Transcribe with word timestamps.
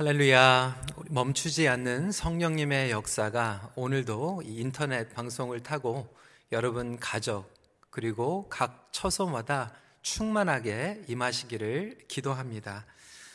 할렐루야. 0.00 0.82
멈추지 1.10 1.68
않는 1.68 2.10
성령님의 2.10 2.90
역사가 2.90 3.72
오늘도 3.76 4.44
인터넷 4.46 5.12
방송을 5.12 5.62
타고 5.62 6.08
여러분 6.52 6.98
가족 6.98 7.52
그리고 7.90 8.48
각 8.48 8.88
처소마다 8.92 9.74
충만하게 10.00 11.02
임하시기를 11.06 11.98
기도합니다. 12.08 12.86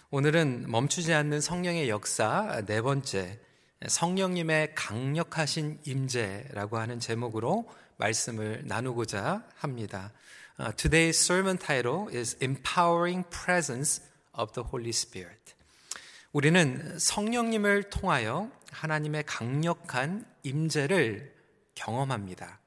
오늘은 0.09 0.65
멈추지 0.67 1.13
않는 1.13 1.39
성령의 1.39 1.87
역사 1.87 2.63
네 2.65 2.81
번째 2.81 3.39
성령님의 3.87 4.73
강력하신 4.73 5.81
임재라고 5.85 6.79
하는 6.79 6.99
제목으로 6.99 7.69
말씀을 7.97 8.63
나누고자 8.65 9.43
합니다. 9.55 10.13
Uh, 10.59 10.75
today's 10.75 11.09
sermon 11.09 11.59
title 11.59 12.07
is 12.11 12.35
Empowering 12.41 13.23
Presence 13.29 14.01
of 14.35 14.51
the 14.53 14.67
Holy 14.67 14.89
Spirit. 14.89 15.54
우리는 16.35 16.99
성령님을 16.99 17.83
통하여 17.83 18.51
하나님의 18.69 19.23
강력한 19.25 20.25
임재를 20.43 21.33
경험합니다. 21.75 22.59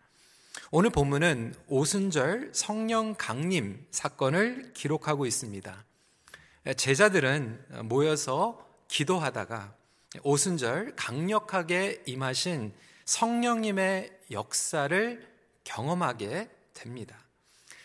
오늘 0.70 0.88
본문은 0.88 1.54
오순절 1.66 2.52
성령 2.54 3.14
강림 3.14 3.86
사건을 3.90 4.72
기록하고 4.72 5.26
있습니다. 5.26 5.84
제자들은 6.78 7.62
모여서 7.84 8.66
기도하다가 8.88 9.74
오순절 10.22 10.96
강력하게 10.96 12.04
임하신 12.06 12.72
성령님의 13.04 14.18
역사를 14.30 15.28
경험하게 15.64 16.48
됩니다. 16.72 17.18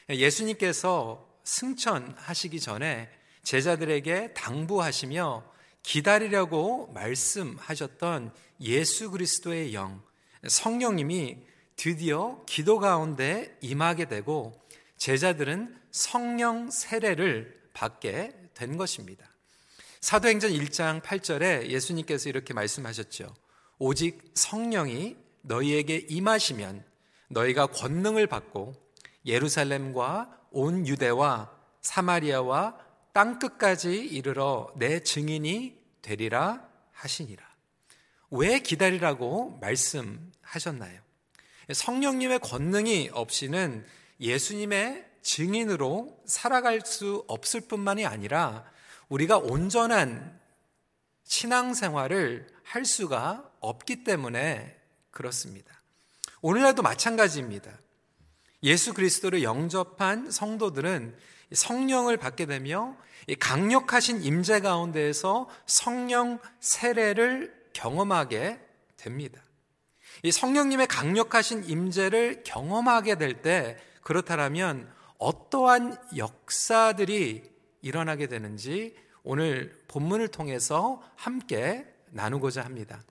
예수님께서 0.09 1.27
승천하시기 1.43 2.61
전에 2.61 3.09
제자들에게 3.43 4.33
당부하시며 4.33 5.51
기다리려고 5.83 6.87
말씀하셨던 6.93 8.31
예수 8.61 9.11
그리스도의 9.11 9.73
영, 9.73 10.01
성령님이 10.47 11.37
드디어 11.75 12.41
기도 12.45 12.79
가운데 12.79 13.57
임하게 13.61 14.05
되고 14.05 14.59
제자들은 14.97 15.77
성령 15.91 16.71
세례를 16.71 17.61
받게 17.73 18.33
된 18.53 18.77
것입니다. 18.77 19.27
사도행전 19.99 20.51
1장 20.51 21.01
8절에 21.01 21.67
예수님께서 21.67 22.29
이렇게 22.29 22.53
말씀하셨죠. 22.53 23.33
오직 23.79 24.31
성령이 24.33 25.17
너희에게 25.41 26.05
임하시면 26.09 26.83
너희가 27.29 27.67
권능을 27.67 28.27
받고 28.27 28.73
예루살렘과 29.25 30.39
온 30.51 30.87
유대와 30.87 31.51
사마리아와 31.81 32.77
땅 33.13 33.37
끝까지 33.37 33.95
이르러 33.95 34.73
내 34.75 35.01
증인이 35.01 35.79
되리라 36.01 36.67
하시니라. 36.91 37.43
왜 38.31 38.59
기다리라고 38.59 39.59
말씀하셨나요? 39.61 40.99
성령님의 41.71 42.39
권능이 42.39 43.11
없이는 43.13 43.85
예수님의 44.19 45.05
증인으로 45.21 46.21
살아갈 46.25 46.81
수 46.81 47.23
없을 47.27 47.61
뿐만이 47.61 48.05
아니라 48.05 48.65
우리가 49.09 49.37
온전한 49.37 50.39
신앙생활을 51.23 52.47
할 52.63 52.83
수가 52.83 53.49
없기 53.59 54.03
때문에 54.03 54.75
그렇습니다. 55.11 55.81
오늘날도 56.41 56.81
마찬가지입니다. 56.81 57.79
예수 58.63 58.93
그리스도를 58.93 59.43
영접한 59.43 60.31
성도들은 60.31 61.15
성령을 61.53 62.17
받게 62.17 62.45
되며 62.45 62.95
강력하신 63.39 64.23
임재 64.23 64.59
가운데에서 64.59 65.47
성령 65.65 66.39
세례를 66.59 67.53
경험하게 67.73 68.59
됩니다. 68.97 69.41
이 70.23 70.31
성령님의 70.31 70.87
강력하신 70.87 71.65
임재를 71.65 72.43
경험하게 72.43 73.15
될 73.15 73.41
때 73.41 73.77
그렇다면 74.01 74.91
어떠한 75.17 75.97
역사들이 76.17 77.43
일어나게 77.81 78.27
되는지 78.27 78.95
오늘 79.23 79.77
본문을 79.87 80.27
통해서 80.29 81.01
함께 81.15 81.85
나누고자 82.11 82.63
합니다. 82.63 83.01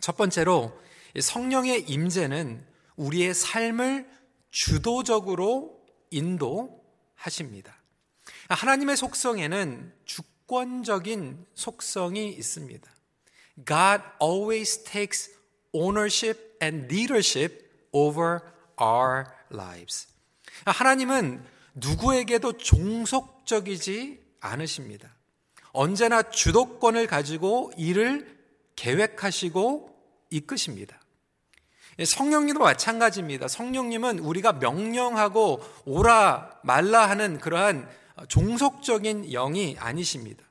첫 0.00 0.16
번째로 0.16 0.78
성령의 1.18 1.90
임재는 1.90 2.64
우리의 2.96 3.34
삶을 3.34 4.08
주도적으로 4.50 5.82
인도 6.10 6.79
하십니다. 7.20 7.76
하나님의 8.48 8.96
속성에는 8.96 9.92
주권적인 10.04 11.46
속성이 11.54 12.30
있습니다. 12.30 12.90
God 13.66 14.02
always 14.22 14.84
takes 14.84 15.30
ownership 15.72 16.58
and 16.62 16.92
leadership 16.92 17.64
over 17.92 18.40
our 18.80 19.26
lives. 19.52 20.08
하나님은 20.64 21.44
누구에게도 21.74 22.58
종속적이지 22.58 24.20
않으십니다. 24.40 25.14
언제나 25.72 26.22
주도권을 26.22 27.06
가지고 27.06 27.72
일을 27.76 28.38
계획하시고 28.76 29.90
이끄십니다. 30.30 30.99
성령님도 32.04 32.60
마찬가지입니다. 32.60 33.48
성령님은 33.48 34.20
우리가 34.20 34.54
명령하고 34.54 35.60
오라 35.84 36.50
말라 36.62 37.08
하는 37.08 37.38
그러한 37.38 37.88
종속적인 38.28 39.30
영이 39.30 39.76
아니십니다. 39.78 40.44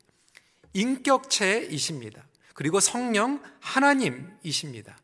인격체이십니다. 0.74 2.24
그리고 2.54 2.80
성령 2.80 3.42
하나님이십니다. 3.60 4.98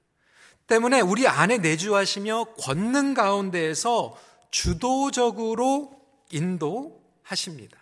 때문에 0.67 1.01
우리 1.01 1.27
안에 1.27 1.59
내주하시며 1.59 2.55
권능 2.59 3.13
가운데에서 3.13 4.17
주도적으로 4.51 5.91
인도하십니다. 6.31 7.77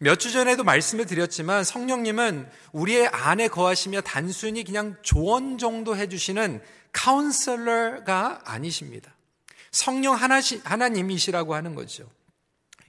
몇 0.00 0.18
주 0.18 0.32
전에도 0.32 0.64
말씀을 0.64 1.06
드렸지만 1.06 1.64
성령님은 1.64 2.48
우리의 2.72 3.08
안에 3.08 3.48
거하시며 3.48 4.00
단순히 4.02 4.64
그냥 4.64 4.96
조언 5.02 5.58
정도 5.58 5.96
해주시는 5.96 6.60
카운셀러가 6.94 8.40
아니십니다. 8.44 9.14
성령 9.70 10.14
하나시, 10.14 10.62
하나님이시라고 10.64 11.54
하는 11.54 11.74
거죠. 11.74 12.10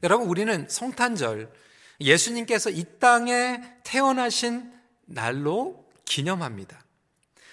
여러분, 0.04 0.28
우리는 0.28 0.68
성탄절, 0.70 1.52
예수님께서 2.00 2.70
이 2.70 2.86
땅에 3.00 3.62
태어나신 3.84 4.72
날로 5.06 5.90
기념합니다. 6.06 6.84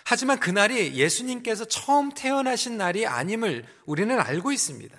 하지만 0.04 0.38
그날이 0.38 0.94
예수님께서 0.94 1.64
처음 1.64 2.10
태어나신 2.10 2.76
날이 2.76 3.06
아님을 3.06 3.64
우리는 3.86 4.18
알고 4.20 4.52
있습니다. 4.52 4.98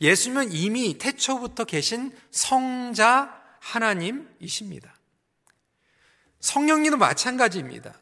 예수님은 0.00 0.52
이미 0.52 0.98
태초부터 0.98 1.64
계신 1.64 2.12
성자 2.30 3.40
하나님이십니다. 3.60 4.94
성령님도 6.40 6.96
마찬가지입니다. 6.96 7.94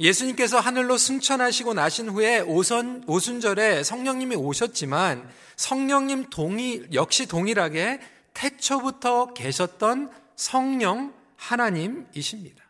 예수님께서 0.00 0.58
하늘로 0.58 0.96
승천하시고 0.96 1.74
나신 1.74 2.08
후에 2.08 2.40
오선, 2.40 3.04
오순절에 3.06 3.84
성령님이 3.84 4.34
오셨지만 4.34 5.28
성령님 5.56 6.30
동일, 6.30 6.88
역시 6.94 7.26
동일하게 7.26 8.00
태초부터 8.32 9.34
계셨던 9.34 10.10
성령 10.36 11.12
하나님이십니다. 11.36 12.64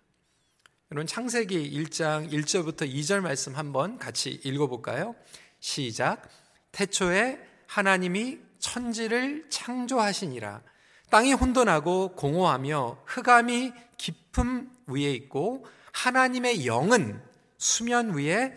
여러분 0.90 1.06
창세기 1.06 1.70
1장 1.84 2.32
1절부터 2.32 2.92
2절 2.92 3.20
말씀 3.20 3.54
한번 3.54 3.98
같이 3.98 4.40
읽어볼까요? 4.42 5.14
시작. 5.60 6.28
태초에 6.72 7.38
하나님이 7.68 8.38
천지를 8.58 9.46
창조하시니라. 9.50 10.62
땅이 11.10 11.34
혼돈하고 11.34 12.16
공허하며 12.16 13.02
흑암이 13.06 13.72
깊음 13.98 14.68
위에 14.88 15.12
있고 15.12 15.64
하나님의 15.92 16.66
영은 16.66 17.20
수면 17.60 18.16
위에 18.16 18.56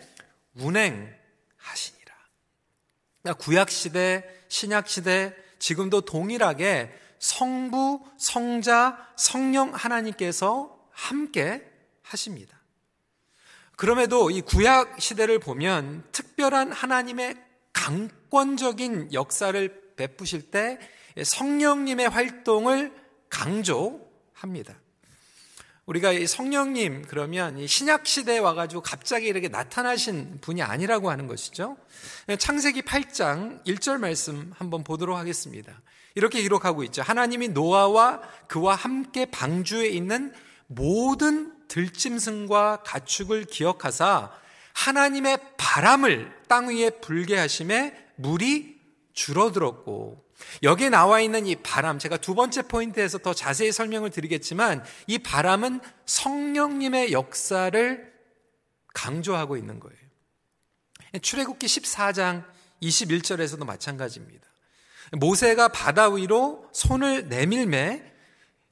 운행하시니라. 0.54 2.14
구약 3.38 3.70
시대, 3.70 4.24
신약 4.48 4.88
시대, 4.88 5.36
지금도 5.58 6.00
동일하게 6.00 6.90
성부, 7.18 8.00
성자, 8.16 9.12
성령 9.16 9.74
하나님께서 9.74 10.88
함께 10.90 11.70
하십니다. 12.02 12.58
그럼에도 13.76 14.30
이 14.30 14.40
구약 14.40 15.00
시대를 15.00 15.38
보면 15.38 16.04
특별한 16.10 16.72
하나님의 16.72 17.36
강권적인 17.74 19.12
역사를 19.12 19.94
베푸실 19.96 20.50
때 20.50 20.78
성령님의 21.22 22.08
활동을 22.08 22.94
강조합니다. 23.28 24.74
우리가 25.86 26.12
이 26.12 26.26
성령님 26.26 27.04
그러면 27.08 27.58
이 27.58 27.66
신약 27.66 28.06
시대에 28.06 28.38
와가지고 28.38 28.82
갑자기 28.82 29.26
이렇게 29.26 29.48
나타나신 29.48 30.38
분이 30.40 30.62
아니라고 30.62 31.10
하는 31.10 31.26
것이죠. 31.26 31.76
창세기 32.38 32.82
8장 32.82 33.64
1절 33.66 33.98
말씀 33.98 34.50
한번 34.56 34.82
보도록 34.82 35.18
하겠습니다. 35.18 35.82
이렇게 36.14 36.40
기록하고 36.40 36.84
있죠. 36.84 37.02
하나님이 37.02 37.48
노아와 37.48 38.22
그와 38.48 38.74
함께 38.74 39.26
방주에 39.26 39.88
있는 39.88 40.32
모든 40.68 41.52
들짐승과 41.68 42.82
가축을 42.84 43.44
기억하사 43.44 44.30
하나님의 44.72 45.38
바람을 45.58 46.32
땅 46.48 46.68
위에 46.68 46.90
불게 47.00 47.36
하심에 47.36 47.94
물이 48.16 48.80
줄어들었고 49.12 50.23
여기에 50.62 50.90
나와 50.90 51.20
있는 51.20 51.46
이 51.46 51.56
바람 51.56 51.98
제가 51.98 52.16
두 52.16 52.34
번째 52.34 52.62
포인트에서 52.62 53.18
더 53.18 53.34
자세히 53.34 53.72
설명을 53.72 54.10
드리겠지만 54.10 54.84
이 55.06 55.18
바람은 55.18 55.80
성령님의 56.06 57.12
역사를 57.12 58.12
강조하고 58.94 59.56
있는 59.56 59.80
거예요. 59.80 59.98
출애굽기 61.20 61.66
14장 61.66 62.44
21절에서도 62.82 63.64
마찬가지입니다. 63.64 64.46
모세가 65.12 65.68
바다 65.68 66.08
위로 66.08 66.68
손을 66.72 67.28
내밀매 67.28 68.12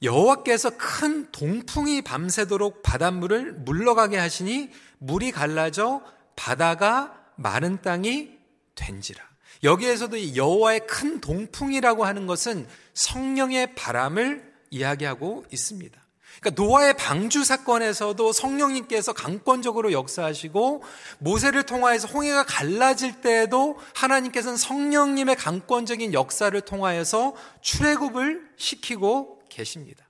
여호와께서 0.01 0.71
큰 0.77 1.31
동풍이 1.31 2.01
밤새도록 2.01 2.83
바닷물을 2.83 3.53
물러가게 3.53 4.17
하시니 4.17 4.69
물이 4.99 5.31
갈라져 5.31 6.01
바다가 6.35 7.17
마른 7.37 7.81
땅이 7.81 8.31
된지라. 8.75 9.32
여기에서도 9.63 10.17
이 10.17 10.35
여호와의 10.35 10.87
큰 10.87 11.21
동풍이라고 11.21 12.05
하는 12.05 12.27
것은 12.27 12.67
성령의 12.93 13.75
바람을 13.75 14.53
이야기하고 14.69 15.45
있습니다. 15.51 16.03
그러니까 16.39 16.61
노아의 16.61 16.97
방주 16.97 17.43
사건에서도 17.43 18.31
성령님께서 18.33 19.13
강권적으로 19.13 19.93
역사하시고 19.93 20.83
모세를 21.19 21.63
통하여서 21.63 22.09
홍해가 22.09 22.45
갈라질 22.45 23.21
때에도 23.21 23.77
하나님께서는 23.93 24.57
성령님의 24.57 25.35
강권적인 25.37 26.13
역사를 26.13 26.59
통하여서 26.59 27.35
출애굽을 27.61 28.49
시키고 28.57 29.39
계십니다. 29.47 30.02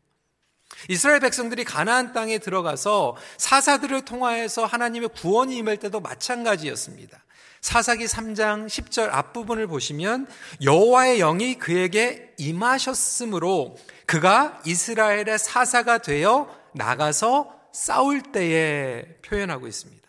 이스라엘 0.89 1.19
백성들이 1.19 1.63
가나안 1.63 2.13
땅에 2.13 2.37
들어가서 2.37 3.15
사사들을 3.37 4.05
통하여서 4.05 4.65
하나님의 4.65 5.09
구원이 5.09 5.55
임할 5.57 5.77
때도 5.77 5.99
마찬가지였습니다. 5.99 7.23
사사기 7.61 8.05
3장 8.05 8.67
10절 8.67 9.09
앞부분을 9.09 9.67
보시면 9.67 10.27
여호와의 10.61 11.19
영이 11.19 11.55
그에게 11.55 12.33
임하셨으므로 12.37 13.77
그가 14.05 14.61
이스라엘의 14.65 15.39
사사가 15.39 15.99
되어 15.99 16.53
나가서 16.73 17.53
싸울 17.71 18.21
때에 18.21 19.05
표현하고 19.23 19.67
있습니다. 19.67 20.02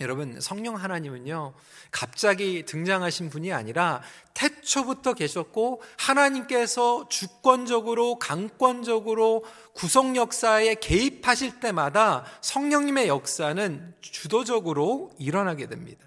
여러분, 0.00 0.40
성령 0.40 0.76
하나님은요, 0.76 1.54
갑자기 1.90 2.64
등장하신 2.66 3.30
분이 3.30 3.52
아니라 3.52 4.02
태초부터 4.34 5.14
계셨고, 5.14 5.82
하나님께서 5.96 7.08
주권적으로, 7.08 8.18
강권적으로 8.18 9.44
구속 9.72 10.16
역사에 10.16 10.74
개입하실 10.74 11.60
때마다 11.60 12.24
성령님의 12.42 13.08
역사는 13.08 13.94
주도적으로 14.02 15.12
일어나게 15.18 15.66
됩니다. 15.66 16.04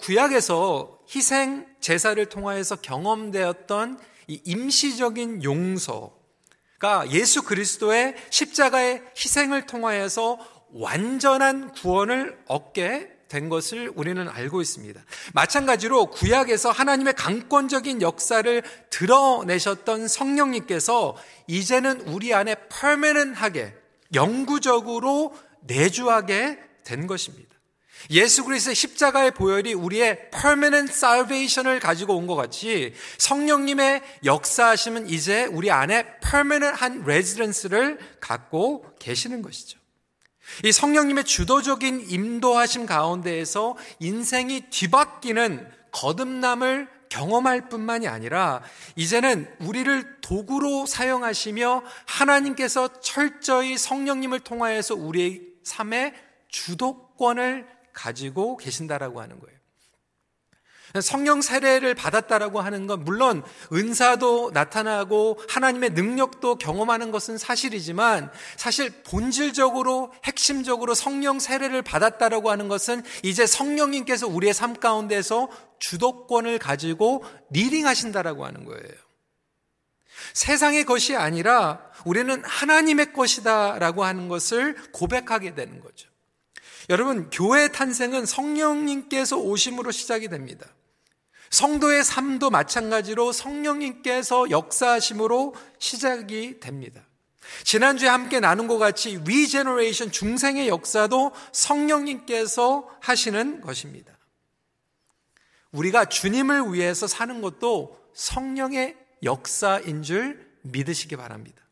구약에서 0.00 1.00
희생 1.14 1.66
제사를 1.80 2.24
통하여서 2.26 2.76
경험되었던 2.76 3.98
이 4.28 4.40
임시적인 4.44 5.44
용서가 5.44 7.10
예수 7.10 7.42
그리스도의 7.42 8.14
십자가의 8.30 9.02
희생을 9.16 9.66
통하여서 9.66 10.53
완전한 10.74 11.72
구원을 11.72 12.36
얻게 12.46 13.08
된 13.28 13.48
것을 13.48 13.90
우리는 13.94 14.28
알고 14.28 14.60
있습니다. 14.60 15.00
마찬가지로 15.32 16.06
구약에서 16.06 16.70
하나님의 16.70 17.14
강권적인 17.14 18.02
역사를 18.02 18.62
드러내셨던 18.90 20.08
성령님께서 20.08 21.16
이제는 21.46 22.02
우리 22.02 22.34
안에 22.34 22.54
퍼맨은하게 22.68 23.74
영구적으로 24.14 25.34
내주하게 25.62 26.58
된 26.84 27.06
것입니다. 27.06 27.54
예수 28.10 28.44
그리스도의 28.44 28.74
십자가의 28.74 29.30
보혈이 29.30 29.72
우리의 29.72 30.30
permanent 30.30 30.92
salvation을 30.92 31.80
가지고 31.80 32.16
온 32.16 32.26
것 32.26 32.34
같이 32.34 32.92
성령님의 33.18 34.02
역사하심은 34.24 35.08
이제 35.08 35.46
우리 35.46 35.70
안에 35.70 36.18
permanent 36.20 36.76
한 36.78 37.02
residence를 37.02 37.98
갖고 38.20 38.84
계시는 38.98 39.40
것이죠. 39.40 39.78
이 40.64 40.72
성령님의 40.72 41.24
주도적인 41.24 42.06
인도하심 42.08 42.86
가운데에서 42.86 43.76
인생이 43.98 44.70
뒤바뀌는 44.70 45.70
거듭남을 45.90 46.88
경험할 47.08 47.68
뿐만이 47.68 48.08
아니라 48.08 48.62
이제는 48.96 49.48
우리를 49.60 50.20
도구로 50.20 50.86
사용하시며 50.86 51.84
하나님께서 52.06 53.00
철저히 53.00 53.78
성령님을 53.78 54.40
통하여서 54.40 54.96
우리의 54.96 55.42
삶의 55.62 56.12
주도권을 56.48 57.68
가지고 57.92 58.56
계신다라고 58.56 59.20
하는 59.20 59.38
거예요. 59.38 59.53
성령 61.00 61.42
세례를 61.42 61.94
받았다라고 61.94 62.60
하는 62.60 62.86
건 62.86 63.04
물론 63.04 63.42
은사도 63.72 64.52
나타나고 64.54 65.40
하나님의 65.48 65.90
능력도 65.90 66.56
경험하는 66.56 67.10
것은 67.10 67.36
사실이지만 67.36 68.30
사실 68.56 68.90
본질적으로 69.02 70.12
핵심적으로 70.24 70.94
성령 70.94 71.40
세례를 71.40 71.82
받았다라고 71.82 72.50
하는 72.50 72.68
것은 72.68 73.02
이제 73.24 73.44
성령님께서 73.46 74.28
우리의 74.28 74.54
삶 74.54 74.74
가운데서 74.74 75.48
주도권을 75.80 76.58
가지고 76.58 77.24
리딩하신다라고 77.50 78.46
하는 78.46 78.64
거예요. 78.64 79.04
세상의 80.32 80.84
것이 80.84 81.16
아니라 81.16 81.80
우리는 82.04 82.42
하나님의 82.44 83.12
것이다라고 83.12 84.04
하는 84.04 84.28
것을 84.28 84.76
고백하게 84.92 85.54
되는 85.54 85.80
거죠. 85.80 86.08
여러분, 86.90 87.30
교회 87.30 87.68
탄생은 87.68 88.26
성령님께서 88.26 89.38
오심으로 89.38 89.90
시작이 89.90 90.28
됩니다. 90.28 90.66
성도의 91.50 92.04
삶도 92.04 92.50
마찬가지로 92.50 93.32
성령님께서 93.32 94.50
역사하심으로 94.50 95.54
시작이 95.78 96.60
됩니다. 96.60 97.02
지난주에 97.62 98.08
함께 98.08 98.40
나눈 98.40 98.66
것 98.66 98.78
같이 98.78 99.20
regeneration 99.24 100.10
중생의 100.10 100.68
역사도 100.68 101.32
성령님께서 101.52 102.88
하시는 103.00 103.60
것입니다. 103.60 104.12
우리가 105.72 106.06
주님을 106.06 106.72
위해서 106.72 107.06
사는 107.06 107.40
것도 107.40 108.00
성령의 108.14 108.96
역사인 109.22 110.02
줄 110.02 110.48
믿으시기 110.62 111.16
바랍니다. 111.16 111.62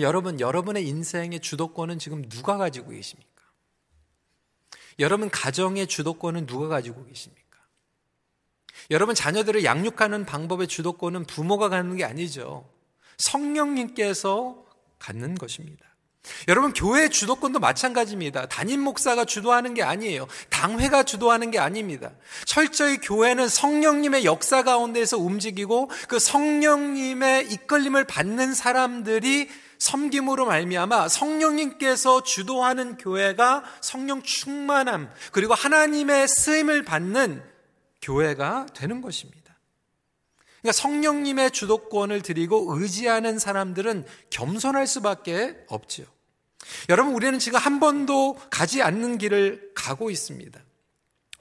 여러분, 0.00 0.40
여러분의 0.40 0.86
인생의 0.88 1.40
주도권은 1.40 1.98
지금 1.98 2.28
누가 2.28 2.56
가지고 2.56 2.90
계십니까? 2.90 3.34
여러분 4.98 5.28
가정의 5.30 5.86
주도권은 5.86 6.46
누가 6.46 6.68
가지고 6.68 7.04
계십니까? 7.04 7.43
여러분 8.90 9.14
자녀들을 9.14 9.64
양육하는 9.64 10.24
방법의 10.26 10.68
주도권은 10.68 11.24
부모가 11.24 11.68
갖는 11.68 11.96
게 11.96 12.04
아니죠. 12.04 12.68
성령님께서 13.18 14.64
갖는 14.98 15.34
것입니다. 15.36 15.84
여러분 16.48 16.72
교회 16.72 17.08
주도권도 17.08 17.58
마찬가지입니다. 17.58 18.46
담임 18.46 18.80
목사가 18.80 19.24
주도하는 19.24 19.74
게 19.74 19.82
아니에요. 19.82 20.26
당회가 20.48 21.02
주도하는 21.02 21.50
게 21.50 21.58
아닙니다. 21.58 22.12
철저히 22.46 22.96
교회는 22.98 23.48
성령님의 23.48 24.24
역사 24.24 24.62
가운데서 24.62 25.18
움직이고 25.18 25.90
그 26.08 26.18
성령님의 26.18 27.50
이끌림을 27.52 28.04
받는 28.04 28.54
사람들이 28.54 29.50
섬김으로 29.78 30.46
말미암아 30.46 31.08
성령님께서 31.08 32.22
주도하는 32.22 32.96
교회가 32.96 33.64
성령 33.82 34.22
충만함 34.22 35.10
그리고 35.30 35.52
하나님의 35.52 36.26
쓰임을 36.28 36.84
받는 36.84 37.42
교회가 38.04 38.66
되는 38.74 39.00
것입니다. 39.00 39.58
그러니까 40.60 40.72
성령님의 40.80 41.50
주도권을 41.50 42.22
드리고 42.22 42.78
의지하는 42.78 43.38
사람들은 43.38 44.06
겸손할 44.30 44.86
수밖에 44.86 45.64
없지요. 45.68 46.06
여러분 46.88 47.14
우리는 47.14 47.38
지금 47.38 47.58
한 47.58 47.80
번도 47.80 48.38
가지 48.50 48.82
않는 48.82 49.18
길을 49.18 49.72
가고 49.74 50.10
있습니다. 50.10 50.63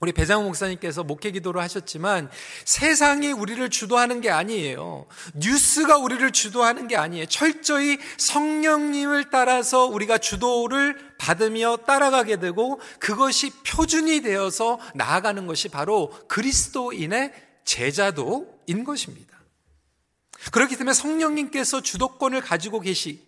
우리 0.04 0.12
배장호 0.12 0.44
목사님께서 0.44 1.06
목회 1.06 1.32
기도를 1.32 1.62
하셨지만 1.62 2.30
세상이 2.66 3.32
우리를 3.32 3.70
주도하는 3.70 4.20
게 4.20 4.30
아니에요. 4.30 5.06
뉴스가 5.34 5.96
우리를 5.96 6.30
주도하는 6.34 6.90
게 6.90 6.98
아니에요. 6.98 7.26
철저히 7.28 7.98
성령님을 8.18 9.30
따라서 9.30 9.86
우리가 9.86 10.18
주도를 10.18 10.98
받으며 11.18 11.78
따라가게 11.88 12.42
되고 12.42 12.82
그것이 13.00 13.52
표준이 13.66 14.24
되어서 14.24 14.78
나아가는 14.94 15.48
것이 15.48 15.70
바로 15.70 16.12
그리스도인의 16.28 17.32
제자도인 17.64 18.84
것입니다. 18.84 19.40
그렇기 20.52 20.76
때문에 20.76 20.94
성령님께서 20.94 21.80
주도권을 21.80 22.42
가지고 22.42 22.82
계시 22.82 23.26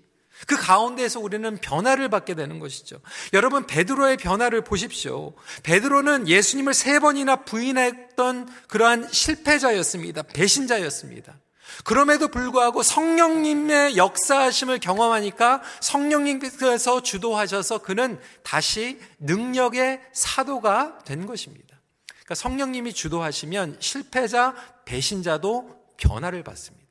그 0.47 0.55
가운데에서 0.57 1.19
우리는 1.19 1.57
변화를 1.57 2.09
받게 2.09 2.35
되는 2.35 2.59
것이죠. 2.59 2.99
여러분 3.33 3.65
베드로의 3.65 4.17
변화를 4.17 4.61
보십시오. 4.61 5.33
베드로는 5.63 6.27
예수님을 6.27 6.73
세 6.73 6.99
번이나 6.99 7.37
부인했던 7.37 8.49
그러한 8.67 9.09
실패자였습니다. 9.11 10.23
배신자였습니다. 10.23 11.37
그럼에도 11.83 12.27
불구하고 12.27 12.83
성령님의 12.83 13.97
역사하심을 13.97 14.79
경험하니까 14.79 15.61
성령님께서 15.81 17.01
주도하셔서 17.01 17.79
그는 17.79 18.19
다시 18.43 18.99
능력의 19.19 20.01
사도가 20.13 20.99
된 21.05 21.25
것입니다. 21.25 21.81
그러니까 22.07 22.35
성령님이 22.35 22.93
주도하시면 22.93 23.77
실패자, 23.79 24.55
배신자도 24.85 25.75
변화를 25.97 26.43
받습니다. 26.43 26.85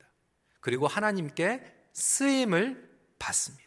그리고 0.59 0.87
하나님께 0.87 1.61
쓰임을 1.93 2.84
받습니다. 3.19 3.65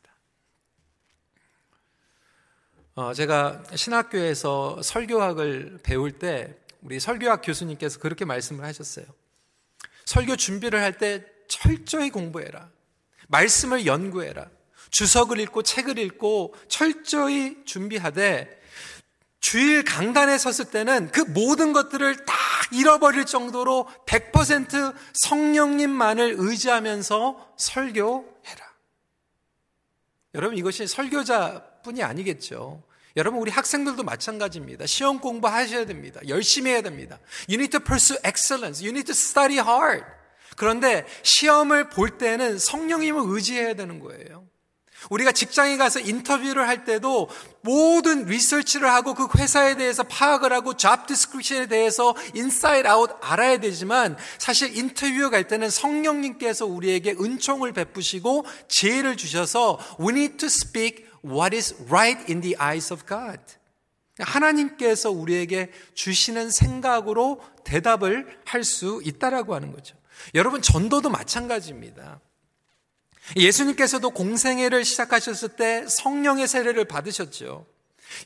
어, 2.95 3.15
제가 3.15 3.63
신학교에서 3.75 4.83
설교학을 4.83 5.81
배울 5.83 6.19
때 6.19 6.57
우리 6.83 6.99
설교학 6.99 7.43
교수님께서 7.45 8.01
그렇게 8.01 8.25
말씀을 8.25 8.65
하셨어요. 8.65 9.07
설교 10.05 10.37
준비를 10.37 10.81
할 10.81 10.99
때 10.99 11.25
철저히 11.49 12.11
공부해라. 12.11 12.71
말씀을 13.29 13.87
연구해라. 13.87 14.49
주석을 14.91 15.39
읽고 15.41 15.63
책을 15.63 15.99
읽고 15.99 16.55
철저히 16.69 17.63
준비하되 17.65 18.59
주일 19.41 19.85
강단에 19.85 20.37
섰을 20.37 20.71
때는 20.71 21.11
그 21.13 21.21
모든 21.21 21.73
것들을 21.73 22.25
다 22.25 22.35
잃어버릴 22.73 23.25
정도로 23.25 23.89
100% 24.07 24.95
성령님만을 25.15 26.35
의지하면서 26.39 27.55
설교해라. 27.57 28.38
여러분 30.35 30.57
이것이 30.59 30.87
설교자뿐이 30.87 32.03
아니겠죠. 32.03 32.83
여러분 33.17 33.41
우리 33.41 33.51
학생들도 33.51 34.03
마찬가지입니다. 34.03 34.87
시험 34.87 35.19
공부하셔야 35.21 35.87
됩니다. 35.87 36.21
열심히 36.29 36.71
해야 36.71 36.83
됩니다. 36.83 37.19
You 37.49 37.55
need 37.55 37.71
to 37.71 37.81
pursue 37.81 38.19
excellence. 38.25 38.85
You 38.85 38.91
need 38.91 39.07
to 39.07 39.13
study 39.13 39.59
hard. 39.59 40.05
그런데 40.57 41.07
시험을 41.23 41.89
볼 41.89 42.19
때는 42.19 42.59
성령님을 42.59 43.23
의지해야 43.25 43.75
되는 43.75 44.01
거예요. 44.01 44.47
우리가 45.11 45.33
직장에 45.33 45.77
가서 45.77 46.01
인터뷰를 46.01 46.67
할 46.67 46.85
때도 46.85 47.29
모든 47.63 48.25
리서치를 48.25 48.91
하고 48.91 49.15
그 49.15 49.29
회사에 49.39 49.77
대해서 49.77 50.03
파악을 50.03 50.53
하고 50.53 50.77
job 50.77 51.07
description에 51.07 51.67
대해서 51.67 52.15
inside 52.35 52.87
out 52.89 53.11
알아야 53.21 53.59
되지만 53.59 54.17
사실 54.39 54.77
인터뷰에 54.77 55.29
갈 55.31 55.47
때는 55.47 55.71
성령님께서 55.71 56.67
우리에게 56.67 57.13
은총을 57.21 57.73
베푸시고 57.73 58.45
지혜를 58.69 59.17
주셔서 59.17 59.79
we 60.01 60.09
need 60.09 60.37
to 60.37 60.47
speak 60.47 61.07
what 61.25 61.55
is 61.55 61.75
right 61.89 62.25
in 62.29 62.41
the 62.41 62.57
eyes 62.61 62.93
of 62.93 63.05
God. 63.07 63.41
하나님께서 64.19 65.11
우리에게 65.11 65.71
주시는 65.95 66.51
생각으로 66.51 67.41
대답을 67.65 68.41
할 68.45 68.65
수 68.65 69.01
있다라고 69.05 69.55
하는 69.55 69.73
거죠. 69.73 69.97
여러분 70.35 70.61
전도도 70.61 71.09
마찬가지입니다. 71.09 72.21
예수님께서도 73.37 74.11
공생애를 74.11 74.85
시작하셨을 74.85 75.51
때 75.51 75.87
성령의 75.87 76.49
세례를 76.49 76.87
받으셨죠. 76.87 77.67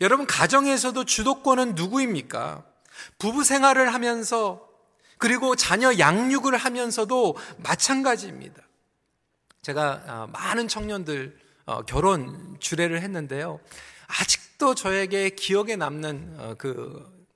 여러분 0.01 0.27
가정에서도 0.27 1.05
주도권은 1.05 1.75
누구입니까? 1.75 2.65
부부 3.19 3.45
생활을 3.45 3.93
하면서 3.93 4.69
그리고 5.19 5.55
자녀 5.57 5.97
양육을 5.99 6.57
하면서도 6.57 7.37
마찬가지입니다. 7.59 8.63
제가 9.63 10.03
아, 10.07 10.27
많은 10.33 10.67
청년들 10.67 11.39
어, 11.65 11.83
결혼 11.83 12.57
주례를 12.59 13.01
했는데요. 13.03 13.61
아직도 14.09 14.75
저에게 14.75 15.31
기억에 15.31 15.77
남는 15.77 16.37
어, 16.39 16.55
그, 16.59 17.27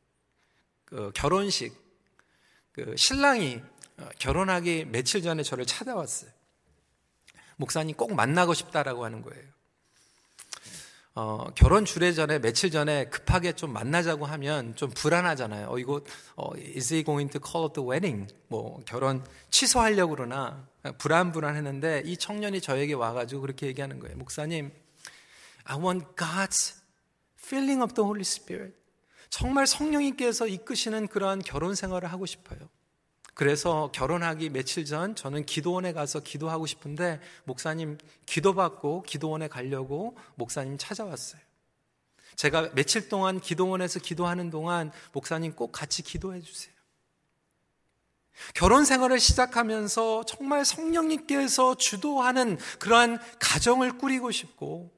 그 0.85 1.13
결혼식 1.15 1.75
그 2.73 2.95
신랑이 2.97 3.63
어, 3.99 4.09
결혼하기 4.19 4.87
며칠 4.91 5.23
전에 5.23 5.43
저를 5.43 5.65
찾아왔어요. 5.65 6.36
목사님 7.57 7.97
꼭 7.97 8.15
만나고 8.15 8.55
싶다라고 8.55 9.05
하는 9.05 9.23
거예요. 9.23 9.45
어, 11.19 11.47
결혼 11.55 11.87
주례 11.87 12.13
전에 12.13 12.39
며칠 12.39 12.71
전에 12.71 13.07
급하게 13.07 13.53
좀 13.53 13.73
만나자고 13.73 14.27
하면 14.27 14.77
좀 14.77 14.91
불안하잖아요. 14.91 15.69
어, 15.71 15.79
이거 15.79 16.03
어, 16.37 16.55
is 16.55 16.93
he 16.93 17.03
going 17.03 17.33
to 17.33 17.41
call 17.43 17.73
the 17.73 17.89
wedding? 17.89 18.33
뭐 18.49 18.83
결혼 18.85 19.25
취소하려고 19.49 20.15
그러나 20.15 20.69
불안불안했는데 20.99 22.03
이 22.05 22.19
청년이 22.19 22.61
저에게 22.61 22.93
와가지고 22.93 23.41
그렇게 23.41 23.67
얘기하는 23.67 23.99
거예요. 23.99 24.15
목사님, 24.19 24.71
I 25.65 25.79
want 25.79 26.07
God's 26.17 26.75
filling 27.43 27.83
of 27.83 27.95
the 27.95 28.05
Holy 28.05 28.21
Spirit. 28.21 28.77
정말 29.31 29.67
성령님께서 29.67 30.47
이끄시는 30.47 31.09
그러한 31.09 31.41
결혼 31.41 31.75
생활을 31.75 32.13
하고 32.13 32.27
싶어요. 32.27 32.59
그래서 33.37 33.90
결혼하기 33.93 34.49
며칠 34.49 34.87
전 34.87 35.14
저는 35.14 35.45
기도원에 35.45 35.93
가서 35.93 36.21
기도하고 36.21 36.64
싶은데 36.64 37.21
목사님 37.45 37.99
기도받고 38.25 39.02
기도원에 39.02 39.47
가려고 39.47 40.16
목사님 40.37 40.78
찾아왔어요. 40.78 41.38
제가 42.37 42.71
며칠 42.73 43.11
동안 43.11 43.38
기도원에서 43.38 44.00
기도하는 44.00 44.49
동안 44.49 44.90
목사님 45.12 45.52
꼭 45.52 45.71
같이 45.71 46.02
기도해 46.02 46.40
주세요. 46.40 46.73
결혼 48.55 48.87
생활을 48.87 49.21
시작하면서 49.21 50.25
정말 50.25 50.64
성령님께서 50.64 51.75
주도하는 51.75 52.57
그러한 52.78 53.19
가정을 53.38 53.99
꾸리고 53.99 54.31
싶고 54.31 54.90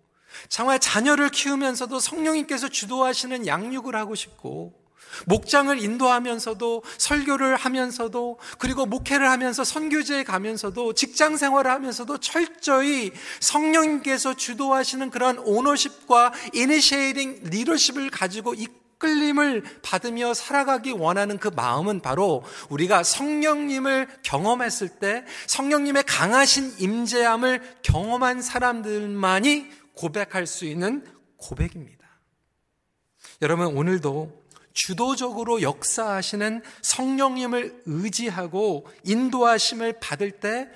정말 0.49 0.79
자녀를 0.79 1.31
키우면서도 1.31 1.99
성령님께서 1.99 2.69
주도하시는 2.69 3.49
양육을 3.49 3.97
하고 3.97 4.15
싶고 4.15 4.88
목장을 5.27 5.79
인도하면서도 5.83 6.83
설교를 6.97 7.57
하면서도 7.57 8.39
그리고 8.59 8.87
목회를 8.87 9.29
하면서 9.31 9.65
선교지에 9.65 10.25
가면서도 10.25 10.93
직장 10.95 11.37
생활을 11.37 11.71
하면서도 11.71 12.19
철저히 12.19 13.13
성령님께서 13.41 14.35
주도하시는 14.35 15.11
그런 15.11 15.39
ownership과 15.39 16.33
initiating 16.55 17.41
리더십을 17.45 18.11
가지고 18.11 18.55
이끌림을 18.55 19.63
받으며 19.83 20.35
살아가기 20.35 20.93
원하는 20.93 21.39
그 21.39 21.49
마음은 21.49 22.01
바로 22.01 22.43
우리가 22.69 23.03
성령님을 23.03 24.09
경험했을 24.23 24.89
때 24.89 25.25
성령님의 25.47 26.05
강하신 26.05 26.75
임재함을 26.79 27.79
경험한 27.83 28.43
사람들만이 28.43 29.67
고백할 29.95 30.47
수 30.47 30.65
있는 30.65 31.05
고백입니다. 31.37 31.99
여러분 33.43 33.67
오늘도 33.67 34.48
주도적으로 34.79 35.61
역사하시는 35.61 36.63
성령님을 36.83 37.83
의지하고 37.87 38.87
인도하심을 39.03 39.99
받을 39.99 40.31
때 40.31 40.69